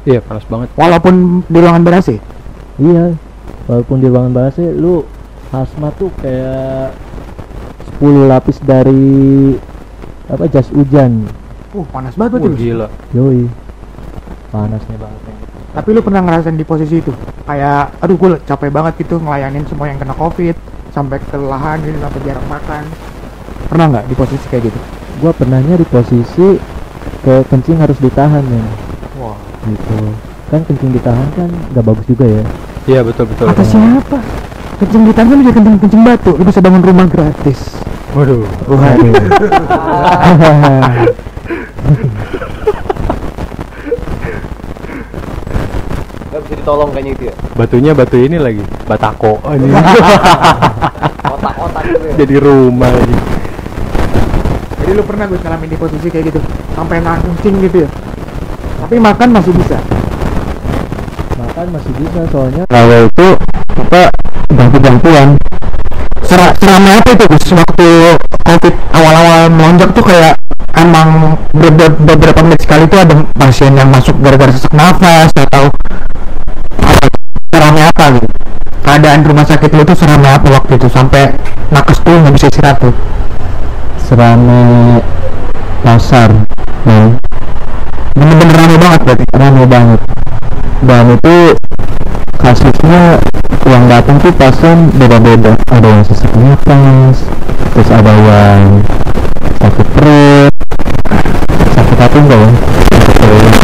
[0.05, 0.69] Iya panas banget.
[0.77, 1.97] Walaupun di ruangan ber
[2.77, 3.17] iya
[3.65, 5.01] walaupun di ruangan bahasa lu
[5.49, 6.93] hazmat tuh kayak
[7.99, 9.55] 10 lapis dari
[10.27, 11.29] apa jas hujan
[11.75, 12.55] Uh panas banget Gus.
[12.55, 12.87] gila.
[13.11, 13.51] yoi
[14.51, 15.37] panasnya banget men.
[15.75, 17.11] Tapi lu pernah ngerasain di posisi itu?
[17.43, 20.55] Kayak, aduh gue capek banget gitu ngelayanin semua yang kena covid
[20.95, 22.87] Sampai kelelahan gitu, sampai jarang makan
[23.67, 24.79] Pernah nggak di posisi kayak gitu?
[25.19, 26.59] gua pernahnya di posisi
[27.23, 28.67] kayak kencing harus ditahan men
[29.19, 29.99] Wah gitu
[30.51, 32.45] kan kencing ditahan kan nggak bagus juga ya
[32.85, 33.49] Iya betul betul.
[33.49, 34.19] Kata siapa?
[34.77, 37.81] Kencing di tangan lu jadi kencing, kencing batu Lu bisa bangun rumah gratis
[38.15, 38.47] Waduh.
[38.71, 39.15] Waduh
[46.31, 47.35] Gak bisa ditolong kayaknya itu ya.
[47.55, 48.63] Batunya batu ini lagi.
[48.87, 49.39] Batako.
[49.55, 49.71] Ini.
[51.35, 52.15] Otak-otak gitu ya.
[52.23, 53.17] Jadi rumah lagi.
[54.85, 56.45] Jadi lu pernah gue ngalamin di posisi kayak gitu
[56.77, 57.91] Sampai nahan kencing gitu ya
[58.85, 59.81] Tapi makan masih bisa
[61.41, 63.29] makan masih bisa soalnya Kalau itu
[63.81, 64.13] apa
[64.53, 65.41] ganti-gantian
[66.25, 67.45] Ser Seramai apa itu Gus?
[67.53, 67.89] Waktu
[68.45, 70.35] covid awal-awal melonjak tuh kayak
[70.75, 75.71] Emang ber- beberapa menit sekali tuh ada pasien yang masuk gara-gara sesak nafas Atau
[76.83, 77.07] apa,
[77.55, 78.29] seramai apa gitu.
[78.85, 80.91] Keadaan rumah sakit lu tuh seramai apa waktu itu?
[80.91, 81.31] Sampai
[81.71, 82.95] nakes tuh nggak bisa istirahat tuh?
[84.03, 85.01] Serame
[85.81, 86.29] pasar
[88.15, 89.25] Bener-bener rame banget berarti?
[89.35, 90.01] Rame banget
[90.85, 91.37] dan itu
[92.37, 93.17] kasusnya
[93.65, 95.57] yang datang tuh pasien beda-beda.
[95.73, 97.25] Ada yang sesak nafas
[97.73, 98.85] terus ada yang
[99.59, 100.53] sakit perut
[101.75, 102.51] sakit hati enggak ya?
[102.93, 103.55] Sakit perut.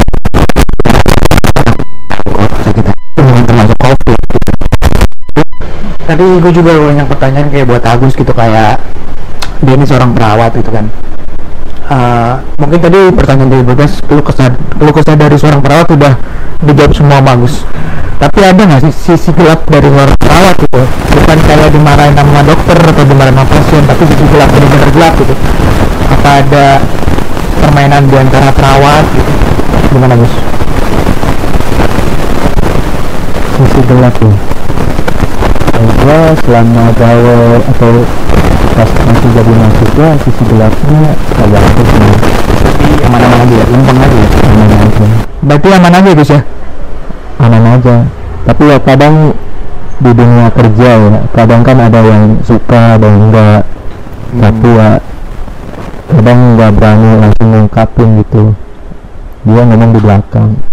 [2.64, 4.20] Sakit hati termasuk covid.
[6.08, 8.80] Tadi gue juga banyak pertanyaan kayak buat Agus gitu kayak
[9.60, 10.88] dia ini seorang perawat gitu kan
[11.90, 14.24] eh, mungkin tadi pertanyaan dari Bagas keluh
[14.94, 16.14] kesah dari seorang perawat udah
[16.64, 17.66] dijawab semua bagus.
[18.20, 20.82] Tapi ada nggak sih sisi gelap dari seorang perawat gitu?
[21.18, 25.34] Bukan kayak dimarahin sama dokter atau dimarahin sama pasien tapi sisi gelap benar-benar gelap gitu.
[26.10, 26.66] Apa ada
[27.64, 29.32] permainan di antara perawat gitu?
[29.90, 30.50] Gimana Gus?
[33.60, 34.32] sisi gelap ya
[35.70, 37.40] Kalau gua selama gawe
[37.72, 37.92] atau
[38.80, 42.00] pas masih jadi mahasiswa sisi gelapnya kagak ada sih?
[43.04, 44.28] Aman-aman aja ya, lempeng aja ya.
[44.48, 45.06] aman aja.
[45.44, 46.40] Berarti aman aja Gus ya?
[47.44, 47.96] aman aja.
[48.48, 49.36] Tapi ya kadang
[50.00, 53.62] di dunia kerja ya kadang kan ada yang suka ada yang enggak.
[54.32, 54.88] Tapi ya
[56.08, 58.56] kadang nggak berani langsung ngungkapin gitu.
[59.44, 60.69] Dia ngomong di belakang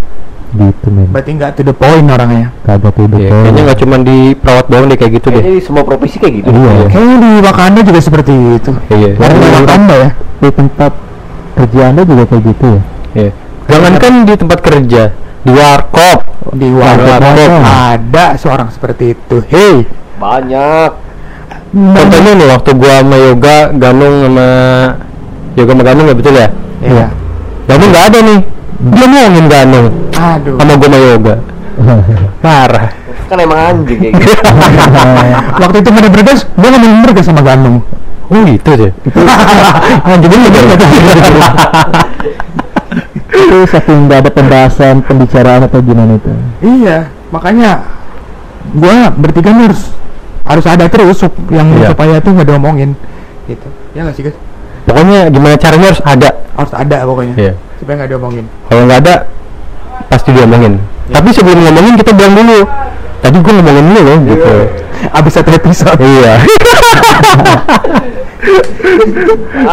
[0.50, 2.56] gitu men Berarti nggak to the point orangnya.
[2.62, 5.64] kagak tidur Iya, kayaknya nggak cuma di perawat doang deh kayak gitu deh Kayaknya di
[5.64, 6.48] semua profesi kayak gitu.
[6.50, 6.72] Iya.
[6.88, 8.72] Kayaknya di Wakanda juga seperti itu.
[8.90, 10.10] iya Warga Wakanda ya.
[10.38, 10.92] di tempat
[11.54, 12.82] kerja anda juga kayak gitu ya
[13.16, 13.32] iya
[13.68, 15.02] jangankan di tempat kerja
[15.42, 16.20] di warkop
[16.50, 17.48] Di Wakanda.
[17.92, 19.44] ada seorang seperti itu.
[19.44, 19.84] Hei,
[20.16, 20.92] Banyak.
[21.74, 24.48] contohnya nih waktu gua sama yoga ganung sama
[25.54, 27.08] yoga sama ganung ya betul ya Iya.
[27.68, 28.40] ganung nggak ada nih
[28.78, 30.56] dia ngomongin ganung Aduh.
[30.58, 31.36] sama sama yoga
[32.46, 32.90] parah
[33.28, 34.40] Kan emang anjing kayak gitu.
[35.68, 37.84] Waktu itu bener-bener guys, gue ngomong bener guys sama Ganung.
[38.28, 38.90] oh gitu aja
[40.08, 40.52] anjing bener
[43.28, 47.84] itu saking nggak ada pembahasan pembicaraan atau gimana itu Iya, makanya
[48.74, 49.92] gua bertiga nih harus
[50.44, 51.20] harus ada terus
[51.52, 51.92] yang Iya.
[51.92, 52.96] supaya tuh nggak diomongin
[53.46, 53.68] gitu.
[53.92, 54.38] Ya nggak sih guys?
[54.88, 57.36] Pokoknya gimana caranya harus ada Harus ada pokoknya.
[57.38, 57.54] Iya.
[57.78, 58.46] Supaya nggak diomongin.
[58.72, 59.16] kalau nggak ada
[60.08, 62.60] pasti diomongin tapi sebelum ngomongin kita bilang dulu
[63.20, 64.56] tadi gua ngomongin dulu loh gitu
[65.14, 66.00] Abis satu episode.
[66.02, 66.42] iya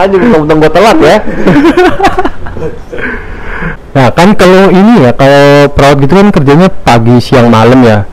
[0.05, 1.17] Anjing mentang-mentang gua telat ya.
[3.95, 8.05] Nah kan kalau ini ya kalau perawat gitu kan kerjanya pagi siang malam ya.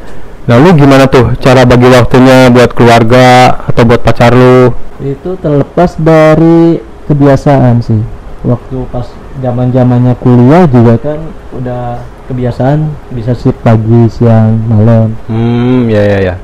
[0.47, 4.71] Lalu gimana tuh cara bagi waktunya buat keluarga atau buat pacar lu?
[5.01, 6.77] itu terlepas dari
[7.11, 7.99] kebiasaan sih
[8.41, 9.05] waktu pas
[9.37, 11.19] zaman zamannya kuliah juga kan
[11.51, 16.35] udah kebiasaan bisa shift pagi siang malam Hmm ya ya ya.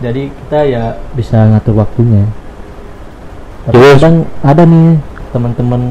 [0.00, 0.82] jadi kita ya
[1.12, 2.24] bisa ngatur waktunya
[3.62, 4.00] tapi Terus?
[4.00, 4.96] kadang ada nih
[5.30, 5.82] teman-teman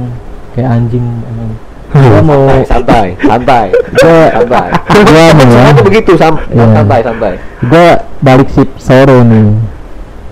[0.52, 1.50] kayak anjing emang
[1.90, 4.70] gua mau Santai, santai, gua santai.
[5.06, 6.66] gua mau begitu, sam Iya.
[6.76, 7.34] santai, santai.
[7.66, 7.88] gua
[8.20, 9.48] balik shift sore nih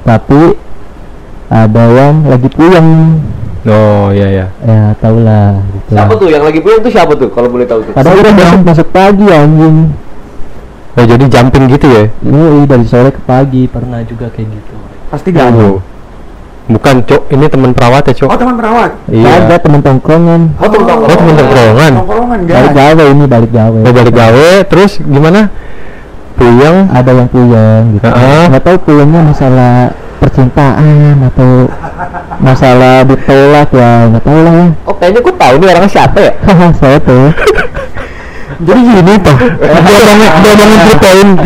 [0.02, 0.42] tapi
[1.48, 3.20] ada yang lagi pulang
[3.68, 4.48] Oh ya ya.
[4.64, 7.84] ya tau lah gitu Siapa tuh yang lagi pulang tuh siapa tuh kalau boleh tahu
[7.84, 7.92] tuh?
[7.92, 9.92] padahal udah masuk masuk pagi anjing
[10.98, 12.04] Oh jadi jumping gitu ya?
[12.26, 14.74] Iya dari sore ke pagi pernah juga kayak gitu.
[15.14, 15.78] Pasti Ganung.
[16.68, 18.30] Bukan cok, ini teman perawat ya cok.
[18.34, 18.92] Oh teman perawat.
[19.06, 19.46] Iya.
[19.46, 20.58] Ada temen tongkrongan.
[20.58, 21.92] Oh, temen Oh teman tongkrongan.
[22.02, 23.80] Tongkrongan Balik gawe ini balik gawe.
[23.86, 25.54] Oh balik gawe, terus gimana?
[26.34, 26.90] Puyeng?
[26.90, 28.06] Ada yang puyeng gitu.
[28.10, 28.44] Heeh.
[28.50, 31.70] Nggak tahu puyengnya masalah percintaan atau
[32.42, 34.68] masalah ditolak ya nggak tahu lah ya.
[34.86, 36.34] Oh kayaknya gua tahu nih orangnya siapa ya?
[36.80, 37.30] Saya tuh.
[38.58, 39.38] Jadi gini toh.
[39.38, 41.30] dia ngomongin dia ngomongin ceritain.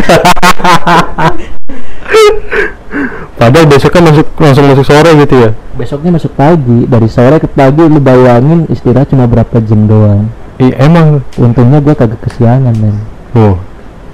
[3.42, 5.50] Padahal besoknya masuk langsung masuk sore gitu ya.
[5.74, 10.30] Besoknya masuk pagi dari sore ke pagi lu bayangin istirahat cuma berapa jam doang.
[10.62, 12.96] Iya emang Untungnya gua kagak kesiangan men.
[13.34, 13.56] Oh,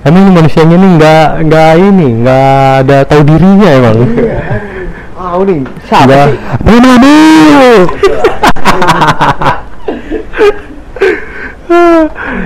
[0.08, 2.50] emang manusianya nih nggak nggak ini nggak
[2.86, 3.98] ada tahu dirinya emang.
[5.18, 6.26] Tahu nih, siapa Nggak.
[6.32, 6.38] sih?
[6.64, 7.16] Ronaldo.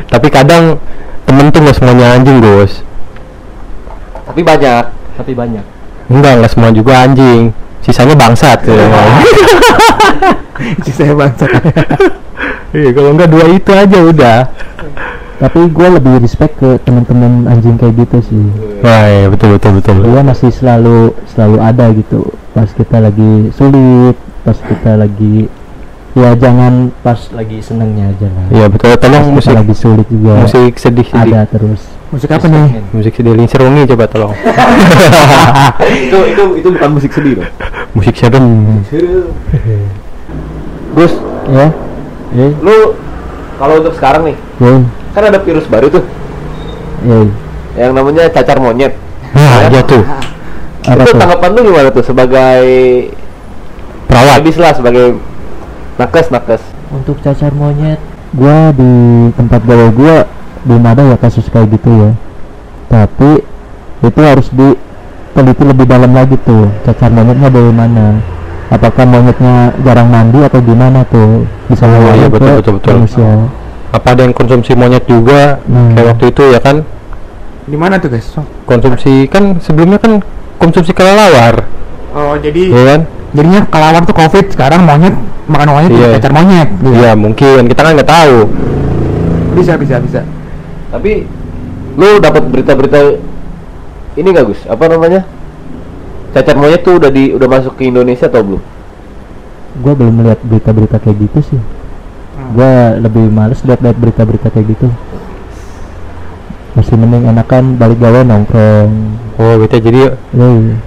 [0.09, 0.63] Tapi kadang
[1.29, 2.81] temen tuh nggak semuanya anjing Gus.
[4.25, 4.83] Tapi banyak.
[5.19, 5.65] Tapi banyak.
[6.09, 7.53] Enggak nggak semua juga anjing.
[7.81, 8.65] Sisanya bangsat.
[8.65, 8.85] ya.
[10.81, 11.45] Isi saya bangsa.
[12.71, 14.37] Iya kalau enggak dua itu aja udah.
[15.41, 18.45] Tapi gue lebih respect ke teman-teman anjing kayak gitu sih.
[18.85, 19.95] Wah iya, betul betul betul.
[20.05, 25.47] dia masih selalu selalu ada gitu pas kita lagi sulit pas kita lagi
[26.11, 28.91] ya jangan pas lagi senengnya aja lah Iya betul.
[28.91, 31.31] pas Tolong kita musik lagi sulit juga musik sedih sedih.
[31.33, 31.81] ada terus
[32.11, 32.83] Musik apa nih?
[32.91, 34.35] Musik sedih Lin Serungi coba tolong.
[36.11, 37.47] itu itu itu bukan musik sedih loh.
[37.95, 38.83] musik serem.
[40.91, 41.13] Gus,
[41.47, 41.71] ya
[42.35, 42.99] ya lu
[43.55, 44.75] kalau untuk sekarang nih, ya
[45.11, 46.03] kan ada virus baru tuh
[47.05, 47.19] ya
[47.71, 48.91] yang namanya cacar monyet.
[49.31, 50.03] Nah, iya tuh.
[50.81, 52.63] apa itu tuh tanggapan lu gimana tuh sebagai
[54.09, 54.33] Perawat.
[54.41, 55.15] habis lah sebagai
[55.95, 56.61] nakes nakes.
[56.91, 58.01] untuk cacar monyet
[58.35, 58.91] gua di
[59.37, 60.25] tempat gawe gua
[60.67, 62.09] belum ada ya kasus kayak gitu ya
[62.91, 63.45] tapi
[64.01, 68.19] itu harus diteliti lebih dalam lagi tuh cacar monyetnya dari mana
[68.67, 72.91] apakah monyetnya jarang mandi atau gimana tuh bisa Oh, iya, betul, betul, betul.
[72.99, 73.31] manusia
[73.91, 75.91] apa ada yang konsumsi monyet juga Hmm.
[75.91, 76.77] kayak waktu itu ya kan
[77.61, 78.27] Di mana tuh guys?
[78.65, 80.19] konsumsi kan sebelumnya kan
[80.57, 81.67] konsumsi kelelawar
[82.11, 82.99] Oh jadi ya kan
[83.31, 85.15] jadinya kelawar tuh covid sekarang monyet
[85.45, 86.67] makan monyet jadi cacar monyet.
[86.73, 86.89] gitu.
[86.93, 88.37] iya mungkin kita kan nggak tahu
[89.51, 90.23] Bisa bisa bisa.
[90.89, 91.27] Tapi
[91.93, 93.19] lu dapat berita-berita
[94.13, 94.63] ini gak Gus?
[94.65, 95.27] Apa namanya?
[96.31, 98.63] Cacar monyet tuh udah di udah masuk ke Indonesia atau belum?
[99.77, 101.59] gua belum melihat berita-berita kayak gitu sih
[102.51, 104.87] Gua lebih males lihat-lihat berita-berita kayak gitu
[106.71, 108.91] masih mending enakan balik gawe nongkrong
[109.35, 109.99] oh gitu jadi
[110.31, 110.79] Yoi.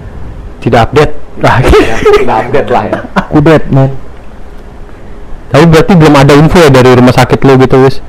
[0.59, 2.99] tidak update Ah, Ya, udah update lah ya.
[3.27, 3.91] kudet man
[5.45, 8.01] tapi berarti belum ada info ya dari rumah sakit lu gitu wis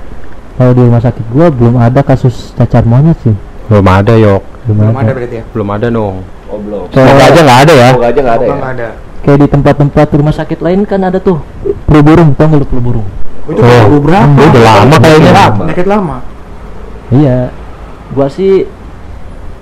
[0.55, 3.37] kalau di rumah sakit gua belum ada kasus cacar monyet sih
[3.67, 5.03] belum ada yok belum, Belum ada.
[5.03, 5.45] ada berarti ya?
[5.47, 6.87] belum ada dong Oh belum.
[6.89, 8.57] Semoga aja nggak ada ya Semoga aja nggak ada ya.
[8.65, 8.89] ada.
[9.21, 11.43] kayak di tempat-tempat rumah sakit lain kan ada tuh
[11.85, 13.07] flu burung tau nggak lu flu burung
[13.47, 14.41] itu Oh, baru berapa?
[14.43, 15.33] udah lama kayaknya.
[15.55, 16.17] Penyakit lama.
[17.09, 17.39] iya.
[18.11, 18.67] Gua sih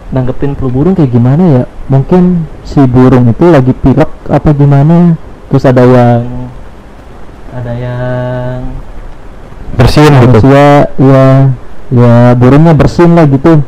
[0.09, 1.65] nanggepin flu burung kayak gimana ya?
[1.87, 5.17] Mungkin si burung itu lagi pilek apa gimana?
[5.49, 6.49] Terus ada yang
[7.51, 8.59] ada yang
[9.75, 10.41] bersihin gitu?
[10.41, 10.67] manusia
[10.97, 11.25] ya
[11.91, 13.61] ya burungnya bersin lah gitu.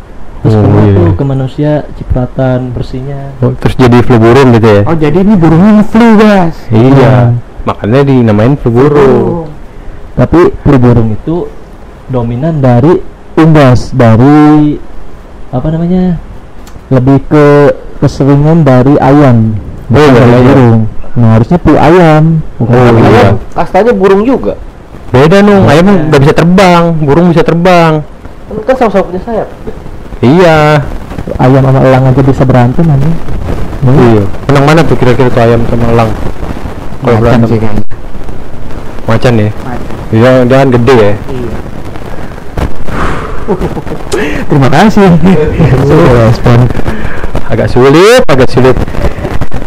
[0.42, 4.82] Terus Oh, iya, tuh ke manusia cipratan bersihnya Oh, terus jadi flu burung gitu ya?
[4.86, 6.56] Oh jadi ini burungnya flu guys.
[6.70, 7.34] iya.
[7.64, 9.50] Makanya dinamain flu burung
[10.16, 11.36] tapi flu burung itu
[12.06, 12.98] dominan dari
[13.36, 14.80] unggas dari
[15.50, 16.16] apa namanya
[16.88, 17.46] lebih ke
[17.98, 19.52] keseringan dari ayam
[19.86, 20.46] Oh, bukan dari dari ayam.
[20.48, 20.80] burung
[21.14, 22.24] nah harusnya flu ayam
[22.56, 23.28] bukan Oh, iya.
[23.52, 24.54] kastanya burung juga.
[25.08, 27.92] beda dong ayam nggak bisa terbang burung bisa terbang
[28.46, 29.48] Kan kan sama-sama punya sayap.
[30.20, 30.80] iya
[31.36, 33.10] ayam sama elang aja bisa berantem aja
[33.86, 36.10] iya menang mana tuh kira-kira tuh ayam sama elang
[36.96, 37.84] kalau Macan berantem sih kayaknya.
[39.04, 39.95] macan ya Macan.
[40.08, 41.54] Iya jangan gede ya Iya.
[44.44, 45.06] Terima kasih.
[45.80, 46.58] Sudah respon.
[47.46, 48.74] agak sulit agak sulit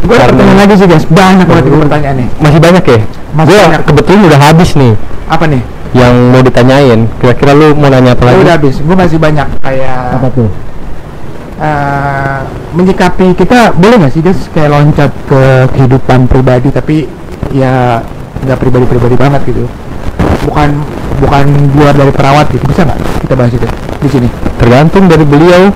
[0.01, 1.05] Gue Karena- pertanyaan lagi sih guys.
[1.05, 2.27] Banyak banget gue pertanyaannya.
[2.37, 2.99] masih banyak ya
[3.31, 3.81] Masih Gua banyak.
[3.85, 4.93] kebetulan udah habis nih
[5.25, 5.61] Apa nih?
[5.89, 8.75] yang mau ditanyain kira-kira lu mau nanya apa Ya lagi udah habis.
[8.77, 10.49] Gue masih banyak kayak apa tuh
[11.59, 12.39] eh,
[12.71, 15.41] menyikapi kita boleh nggak sih guys kayak loncat ke
[15.73, 17.07] kehidupan pribadi tapi
[17.49, 18.03] ya
[18.39, 19.65] nggak pribadi-pribadi banget gitu.
[20.39, 20.69] Bukan
[21.19, 23.67] bukan luar dari perawat gitu bisa nggak kita bahas itu
[23.99, 24.27] di sini?
[24.55, 25.67] tergantung dari beliau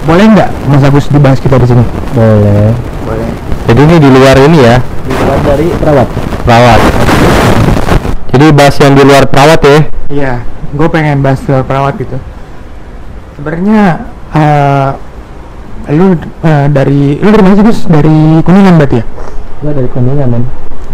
[0.00, 1.84] Boleh nggak Mas Agus dibahas kita di sini?
[2.12, 2.72] boleh
[3.04, 3.28] Boleh.
[3.68, 6.08] jadi ini di luar ini ya di luar dari perawat
[6.42, 6.80] perawat
[8.30, 9.78] jadi bahas yang di luar perawat ya
[10.10, 10.32] Iya,
[10.74, 12.18] gue pengen bahas soal perawat gitu.
[13.38, 14.02] Sebenarnya
[14.34, 14.90] eh
[15.94, 17.80] lu eh, dari lu dari mana sih Gus?
[17.86, 19.04] Dari Kuningan berarti ya?
[19.60, 20.42] gua dari kuningan men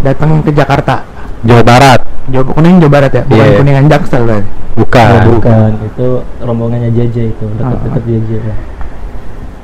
[0.02, 1.06] Datang ke Jakarta.
[1.42, 3.56] Jawa Barat Jawa Kuningan Jawa Barat ya, bukan Iya.
[3.56, 4.50] Kuningan Jaksel berarti.
[4.76, 6.06] bukan Oh, bukan itu
[6.38, 8.04] rombongannya JJ itu dekat-dekat Ah.
[8.04, 8.54] JJ ya.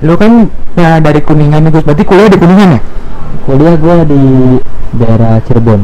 [0.02, 0.32] Lu kan
[0.72, 2.80] ya, dari Kuningan nih Gus, berarti kuliah di Kuningan ya?
[3.42, 4.22] kuliah gua di
[4.94, 5.82] daerah Cirebon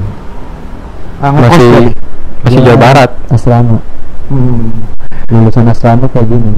[1.19, 1.93] Ah, ngekos masih berarti?
[2.41, 3.77] masih Jawa Barat asrama
[4.29, 4.69] Hmm.
[5.29, 6.53] lulusan asrama kayak gini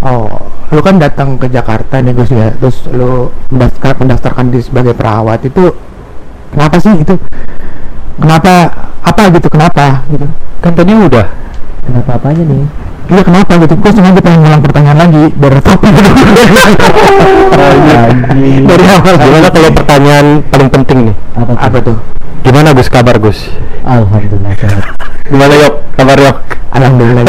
[0.00, 0.26] Oh,
[0.68, 5.38] lu kan datang ke Jakarta nih Gus ya, terus lu mendaftar mendaftarkan diri sebagai perawat
[5.42, 5.70] itu
[6.50, 7.14] kenapa sih itu?
[8.18, 8.66] Kenapa
[9.02, 9.48] apa gitu?
[9.48, 10.26] Kenapa gitu?
[10.62, 11.26] kan tadi udah
[11.82, 12.64] kenapa apanya nih
[13.10, 13.74] Iya kenapa gitu?
[13.76, 15.90] Gue sengaja pengen ngulang pertanyaan lagi biar topik
[17.52, 18.62] Anjing.
[18.70, 19.14] dari awal.
[19.18, 21.58] gimana kalau pertanyaan paling penting nih apa tuh?
[21.58, 21.96] Apa tuh?
[22.42, 23.38] gimana Gus kabar Gus
[23.82, 24.82] alhamdulillah sehat
[25.26, 26.36] gimana yok kabar yok
[26.72, 27.28] Alhamdulillah.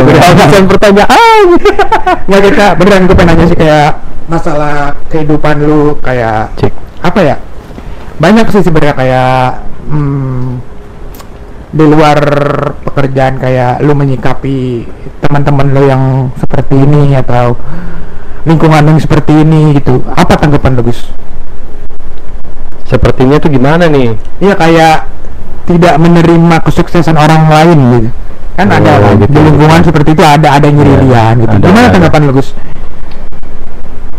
[0.00, 1.46] udah pertanyaan
[2.28, 3.90] Nggak kita beneran gue pengen nanya sih kayak
[4.32, 6.72] masalah kehidupan lu kayak cek
[7.04, 7.36] apa ya?
[8.20, 9.44] Banyak sih sebenarnya kayak
[9.88, 10.60] hmm,
[11.72, 12.18] di luar
[12.84, 14.84] pekerjaan kayak lu menyikapi
[15.18, 16.02] teman-teman lu yang
[16.36, 17.56] seperti ini atau
[18.44, 20.04] lingkungan yang seperti ini gitu.
[20.12, 21.08] Apa tanggapan lu Gus?
[22.84, 25.06] sepertinya tuh gimana nih Iya kayak
[25.70, 28.08] tidak menerima kesuksesan orang lain gitu.
[28.58, 29.30] Kan Oh, ada kan gitu.
[29.30, 31.54] di lingkungan seperti itu ada ada nyirian gitu.
[31.54, 31.94] ada, Gimana ada.
[31.94, 32.50] tanggapan lu Gus?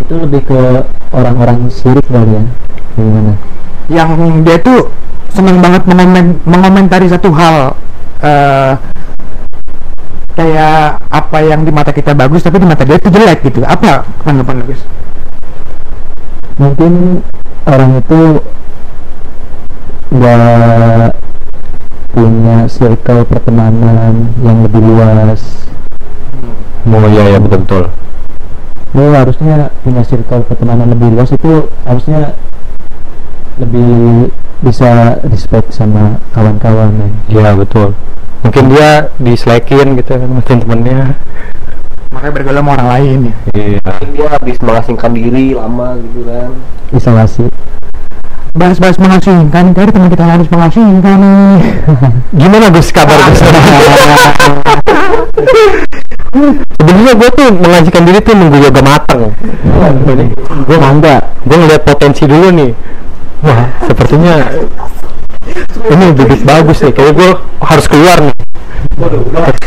[0.01, 0.59] itu lebih ke
[1.11, 2.43] orang-orang sirik kali ya
[2.95, 3.35] gimana
[3.91, 4.09] Yang
[4.47, 4.87] dia tuh
[5.35, 7.75] seneng banget mengomen mengomentari satu hal
[8.23, 8.73] eh
[10.31, 13.67] kayak apa yang di mata kita bagus tapi di mata dia itu jelek gitu.
[13.67, 14.81] Apa tanggapan lu Gus?
[16.61, 17.25] mungkin
[17.65, 18.21] orang itu
[20.13, 21.09] nggak
[22.13, 25.41] punya circle pertemanan yang lebih luas
[26.85, 27.83] oh iya ya betul betul
[28.91, 32.37] lo harusnya punya circle pertemanan lebih luas itu harusnya
[33.59, 34.29] lebih
[34.61, 37.11] bisa respect sama kawan-kawan men.
[37.27, 37.97] Iya betul.
[38.45, 41.17] Mungkin dia diselekin gitu kan sama temen-temennya.
[42.11, 43.35] Makanya bergaul sama orang lain ya.
[43.57, 43.79] Iya.
[43.83, 46.51] Mungkin dia habis mengasingkan diri lama gitu kan
[46.91, 47.47] isolasi
[48.51, 51.63] Bahas-bahas mengasingkan, dari teman kita harus mengasingkan nih.
[52.43, 53.39] Gimana Gus kabar Gus?
[56.75, 59.31] Sebenarnya gue tuh mengajikan diri tuh nunggu yoga matang.
[60.67, 62.71] gue mangga Gue ngeliat potensi dulu nih.
[63.41, 64.35] Wah, sepertinya
[65.89, 66.93] ini bibit bagus nih.
[66.93, 67.29] Kayak gue
[67.65, 68.35] harus keluar nih.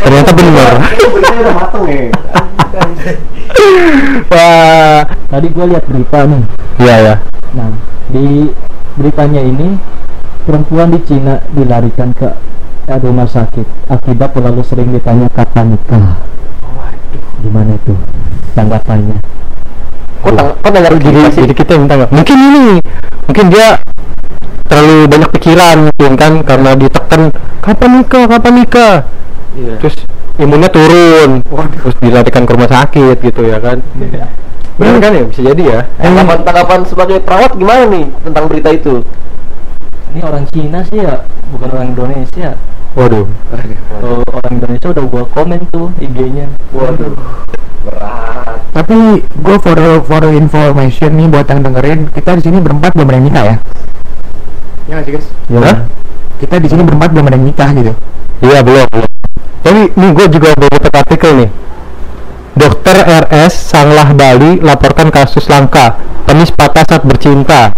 [0.05, 0.73] Ternyata benar.
[1.15, 1.85] benernya udah mateng
[4.31, 5.01] Wah,
[5.31, 6.43] tadi gue lihat berita nih
[6.83, 7.15] iya ya.
[7.55, 7.71] nah
[8.11, 8.51] di
[8.99, 9.79] beritanya ini
[10.47, 12.29] perempuan di Cina dilarikan ke
[13.01, 16.19] rumah sakit akibat terlalu sering ditanya kapan nikah
[17.41, 17.95] gimana itu
[18.53, 19.19] tanggapannya
[20.25, 22.11] kok tang- kok sih jadi kita minta nggak?
[22.17, 22.67] Mungkin ini,
[23.29, 23.69] mungkin dia
[24.65, 26.33] terlalu banyak pikiran, mungkin kan?
[26.41, 27.23] Karena ditekan
[27.61, 28.95] kapan nikah, kapan nikah.
[29.55, 29.75] Iya.
[29.85, 29.97] Terus
[30.41, 31.45] imunnya turun,
[31.79, 33.85] terus dilarikan ke rumah sakit gitu ya kan?
[34.81, 35.23] Benar kan ya?
[35.29, 35.81] Bisa jadi ya.
[36.01, 39.05] tanggapan tanggapan sebagai perawat gimana nih tentang berita itu?
[40.15, 41.23] Ini orang Cina sih ya
[41.53, 42.59] bukan orang Indonesia.
[42.95, 43.27] Waduh.
[43.99, 46.47] kalau orang Indonesia udah gua komen tuh IG-nya.
[46.71, 47.15] Waduh
[47.85, 53.07] berat Tapi gue for for information nih buat yang dengerin, kita di sini berempat belum
[53.07, 53.57] ada yang nikah ya.
[54.91, 55.27] Ya sih guys?
[55.47, 55.79] ya Hah?
[56.43, 57.93] Kita di sini berempat belum ada yang nikah gitu.
[58.43, 58.87] Iya belum.
[58.91, 59.11] belum.
[59.63, 61.51] Jadi nih gue juga baru dapat artikel nih.
[62.55, 65.97] Dokter RS Sanglah Bali laporkan kasus langka.
[66.27, 67.71] Penis patah saat bercinta.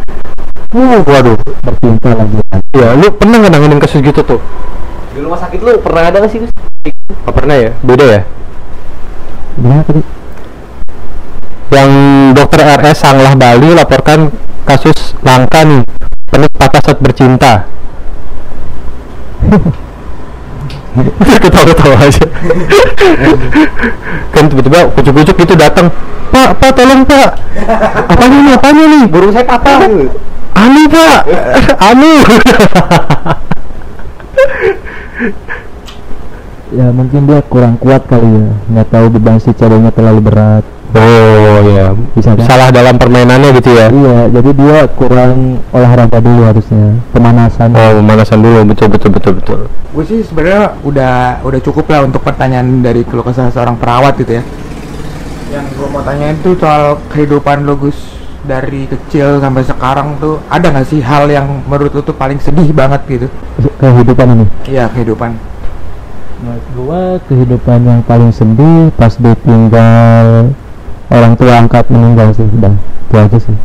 [0.73, 1.37] Uh, waduh.
[1.63, 2.41] bercinta lagi
[2.77, 4.41] Ya, lu pernah nggak nanganin kasus gitu tuh?
[5.17, 6.45] di rumah sakit lu pernah ada nggak sih?
[6.45, 7.73] Gak pernah ya?
[7.81, 8.21] Beda ya?
[9.57, 10.03] Gimana tadi
[11.67, 11.91] Yang
[12.39, 14.31] dokter RS Sanglah Bali laporkan
[14.63, 15.83] kasus langka nih.
[16.31, 17.67] Penis patah saat bercinta.
[21.43, 22.25] Ketawa-ketawa aja.
[24.33, 25.91] kan tiba-tiba kucuk-kucuk gitu datang.
[26.31, 27.35] Pak, pak tolong pak.
[28.09, 28.53] Apanya nih?
[28.57, 29.03] Apanya nih?
[29.11, 30.09] burung saya patah gitu
[30.57, 31.29] Anu pak,
[31.93, 32.13] anu.
[36.69, 40.65] ya mungkin dia kurang kuat kali ya nggak tahu beban si ceweknya terlalu berat
[40.97, 42.47] oh ya, Bisa kan?
[42.47, 43.87] salah dalam permainannya gitu ya.
[43.93, 49.61] iya jadi dia kurang olahraga dulu harusnya pemanasan Oh, pemanasan dulu, betul betul betul betul.
[49.93, 51.15] Gue sih sebenarnya udah
[51.45, 54.43] udah cukup lah untuk pertanyaan dari keluh kesah seorang perawat gitu ya.
[55.53, 57.99] Yang gue mau tanya itu soal kehidupan lo Gus
[58.43, 62.73] dari kecil sampai sekarang tuh ada nggak sih hal yang menurut lo tuh paling sedih
[62.73, 63.27] banget gitu?
[63.77, 65.37] kehidupan ini Iya kehidupan.
[66.37, 70.53] Menurut gua kehidupan yang paling sedih pas ditinggal
[71.09, 72.75] orang tua angkat meninggal sih udah.
[73.09, 73.57] Itu aja sih.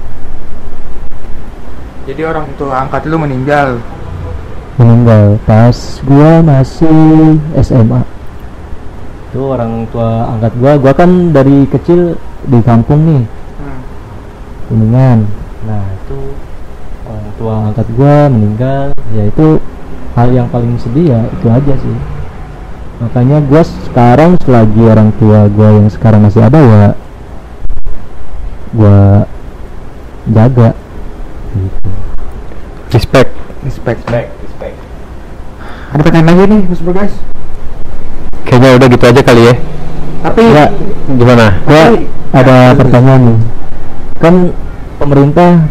[2.08, 3.80] Jadi orang tua angkat lu meninggal.
[4.80, 5.38] meninggal.
[5.44, 5.76] Pas
[6.08, 8.02] gua masih SMA
[9.32, 10.72] itu orang tua angkat gua.
[10.80, 13.24] Gua kan dari kecil di kampung nih.
[13.60, 13.82] Hmm.
[14.68, 15.20] kuningan.
[15.68, 16.20] Nah itu
[17.08, 18.86] orang tua angkat gua meninggal.
[19.12, 19.60] Ya itu
[20.16, 21.96] hal yang paling sedih ya itu aja sih
[23.02, 26.86] makanya gua sekarang selagi orang tua gua yang sekarang masih ada ya
[28.78, 29.26] gua
[30.30, 30.70] jaga
[31.58, 31.90] gitu
[32.92, 33.32] Respect.
[33.64, 34.00] Respect.
[34.04, 34.76] respect respect
[35.92, 37.16] Ada pertanyaan lagi nih Gus guys.
[38.48, 39.56] Kayaknya udah gitu aja kali ya.
[40.22, 40.66] Tapi ya
[41.08, 41.48] Gimana?
[41.68, 41.84] gua
[42.32, 43.40] ada pertanyaan nih
[44.22, 44.54] kan
[45.02, 45.68] pemerintah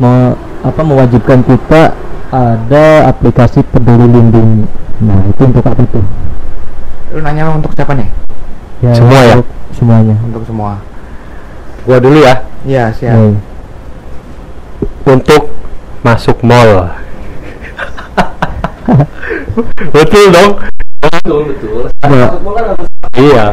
[0.00, 0.34] mau
[0.64, 1.94] apa mewajibkan kita
[2.34, 4.66] ada aplikasi peduli lindungi
[4.98, 6.04] nah itu untuk apa tuh
[7.08, 8.08] lu nanya untuk siapa nih?
[8.78, 9.34] ya Semua ya?
[9.34, 10.72] untuk semuanya Untuk semua.
[11.82, 12.34] Gua dulu ya.
[12.62, 13.16] Iya siap.
[13.16, 13.34] Nih,
[15.04, 15.42] Untuk
[16.00, 16.92] masuk mall.
[19.94, 20.52] betul dong.
[21.12, 21.82] betul betul
[22.40, 22.88] mall kan harus
[23.18, 23.46] Iya.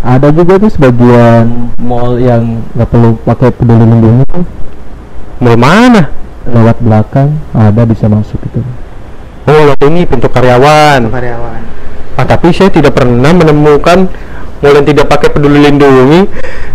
[0.00, 4.44] ada juga tuh sebagian mall yang nggak perlu pakai peduli lindungi tuh
[5.38, 6.08] Mall mana?
[6.48, 8.62] lewat belakang ada bisa masuk itu
[9.48, 11.08] Oh, ini pintu karyawan.
[11.08, 11.60] Karyawan.
[12.18, 14.10] Ah, tapi saya tidak pernah menemukan
[14.58, 16.26] mall yang tidak pakai peduli lindungi.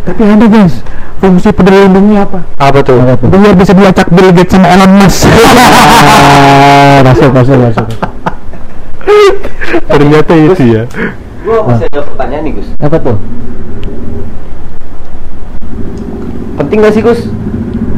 [0.07, 0.79] Tapi ada guys,
[1.19, 2.47] fungsi peduli lindungi apa?
[2.55, 2.95] Apa tuh?
[3.27, 5.27] Biar bisa dilacak Bill Gates sama Elon Musk.
[5.27, 7.85] ah, masuk masuk masuk.
[9.83, 10.83] Ternyata itu ya.
[11.43, 12.67] gua masih ada pertanyaan nih Gus.
[12.79, 13.19] Apa tuh?
[16.55, 17.27] Penting gak sih Gus?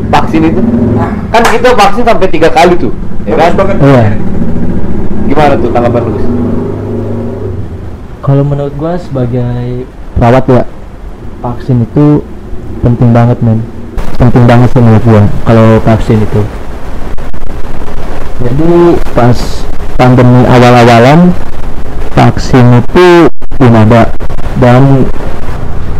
[0.10, 0.62] Vaksin itu.
[1.30, 2.90] Kan kita vaksin sampai tiga kali tuh
[3.30, 3.54] ya kan?
[3.78, 4.18] Iya.
[5.30, 6.26] Gimana tuh tanggapan lu Gus
[8.26, 9.86] kalau menurut gua sebagai
[10.18, 10.66] perawat ya?
[11.46, 12.26] vaksin itu
[12.82, 13.62] penting banget men.
[14.18, 16.42] Penting banget sih menurut gua kalau vaksin itu.
[18.42, 19.38] Jadi pas
[19.94, 21.38] pandemi awal-awalan
[22.18, 23.30] vaksin itu
[23.62, 24.10] belum ada.
[24.58, 25.06] Dan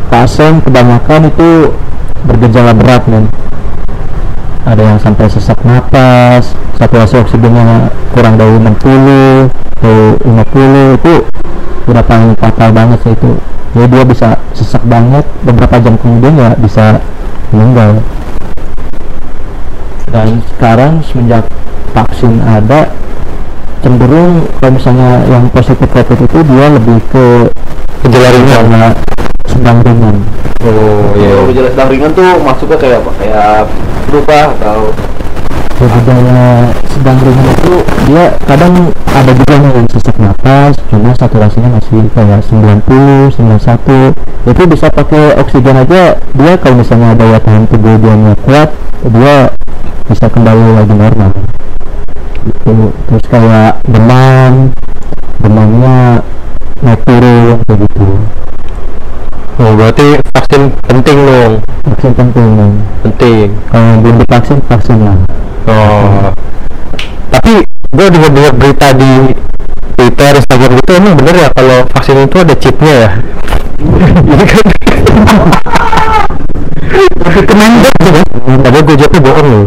[0.10, 1.78] pasien kebanyakan itu
[2.26, 3.30] bergejala berat men.
[4.66, 11.14] Ada yang sampai sesak napas saturasi oksigennya kurang dari 60 atau 50 itu
[11.86, 13.32] udah paling fatal banget sih itu
[13.76, 16.98] ya dia bisa sesak banget beberapa jam kemudian ya bisa
[17.52, 18.02] meninggal.
[20.10, 21.44] Dan sekarang semenjak
[21.92, 22.88] vaksin ada
[23.84, 27.26] cenderung kalau misalnya yang positif covid itu dia lebih ke
[28.08, 28.56] gejala ringan.
[28.66, 28.90] karena
[29.46, 30.16] sedang ringan.
[30.66, 33.12] Oh Kalau gejala sedang ringan tuh masuknya kayak apa?
[33.22, 33.58] Kayak
[34.10, 34.80] lupa atau
[35.76, 37.74] Gejala sedang ringan itu
[38.08, 38.74] dia kadang
[39.12, 44.16] ada juga yang sesak napas cuma saturasinya masih kayak 90 91
[44.46, 46.16] itu bisa pakai oksigen aja.
[46.16, 48.16] Dia kalau misalnya daya tahan tubuh dia
[48.48, 48.70] kuat
[49.04, 49.36] dia
[50.08, 51.32] bisa kembali lagi normal.
[52.46, 54.72] Itu terus kayak demam
[55.44, 56.24] demamnya
[56.80, 58.08] naik turun kayak gitu.
[59.60, 60.08] Oh berarti
[60.56, 61.54] vaksin penting dong.
[61.84, 62.72] Vaksin penting nih.
[63.04, 63.48] penting.
[63.68, 65.18] Kalau yang belum divaksin vaksin lah.
[65.68, 66.32] Oh.
[67.28, 69.36] Tapi gue dengar dengar berita di
[70.00, 73.10] Twitter Instagram gitu emang bener ya kalau vaksin itu ada chipnya ya?
[74.24, 74.64] Ini kan
[77.36, 78.26] Kemendek sih kan?
[78.64, 79.66] Padahal gue jawabnya bohong loh.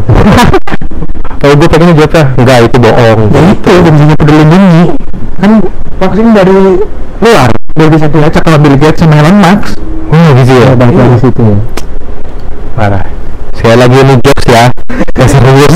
[1.37, 3.19] Kalau gue pengen jawabnya Enggak itu bohong.
[3.29, 4.85] Ya itu bisa peduli lindungi.
[5.37, 5.51] Kan
[6.01, 6.57] vaksin dari
[7.21, 10.73] luar udah bisa dilacak sama Bill Gates sama Elon Musk Oh gitu ya?
[10.73, 11.45] Ya balik lagi situ.
[11.45, 11.57] Ya
[12.73, 13.05] Parah.
[13.53, 14.65] Sekali lagi ini jokes ya.
[15.17, 15.75] Gak serius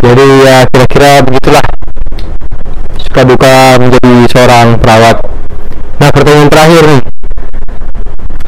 [0.00, 1.64] Jadi ya kira-kira begitulah.
[2.96, 5.16] Suka duka menjadi seorang perawat.
[6.00, 7.02] Nah pertanyaan terakhir nih.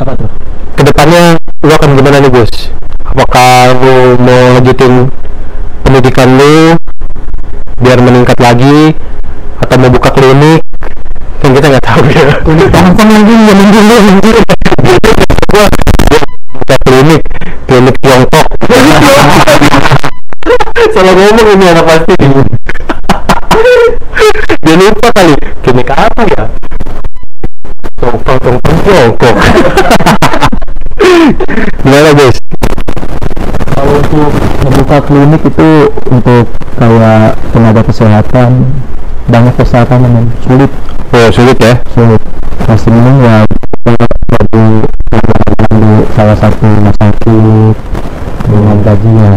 [0.00, 0.30] Apa tuh?
[0.76, 1.24] Ke depannya
[1.60, 2.52] lu akan gimana nih Gus?
[3.04, 5.12] Apakah lu mau lanjutin
[5.84, 6.76] pendidikan lu
[7.76, 8.96] Biar meningkat lagi?
[9.60, 10.65] Atau mau buka klinik
[12.46, 13.26] klinik lagi zaman
[13.74, 14.38] dulu anjir
[15.50, 15.66] gua
[16.54, 17.18] buka klinik
[17.66, 18.46] klinik Tiongkok.
[20.94, 22.14] Salah ngomong ini anak pasti.
[24.62, 25.34] Dia lupa kali
[25.66, 26.46] klinik apa ya?
[27.98, 29.34] Tiongkok Tiongkok Tiongkok.
[31.82, 32.38] Gimana guys
[33.74, 34.30] kalau untuk
[34.62, 36.46] membuka klinik itu untuk
[36.78, 38.70] kayak tenaga kesehatan
[39.26, 40.70] banyak kesehatan memang sulit.
[41.10, 41.74] Oh sulit ya?
[41.90, 42.22] Sulit.
[42.66, 43.42] Pasti minum ya
[43.86, 44.82] baru
[45.70, 47.74] di salah satu rumah sakit
[48.46, 49.36] dengan gaji ya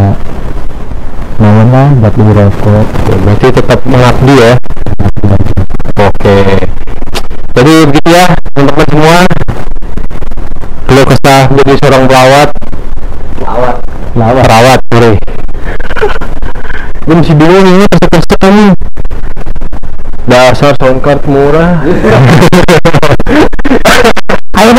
[1.40, 2.86] lumayan lah buat beli rokok.
[2.86, 4.54] Oke, berarti tetap mengabdi ya?
[6.00, 6.38] Oke.
[7.56, 9.18] Jadi begitu ya teman-teman semua.
[10.90, 12.50] Kalau kesah menjadi seorang pelawat.
[13.40, 13.76] Lawat.
[14.20, 15.14] lawat perawat sorry.
[17.08, 17.89] Gue masih bingung ini
[20.50, 21.86] dasar soundcard murah.
[24.58, 24.72] Ayo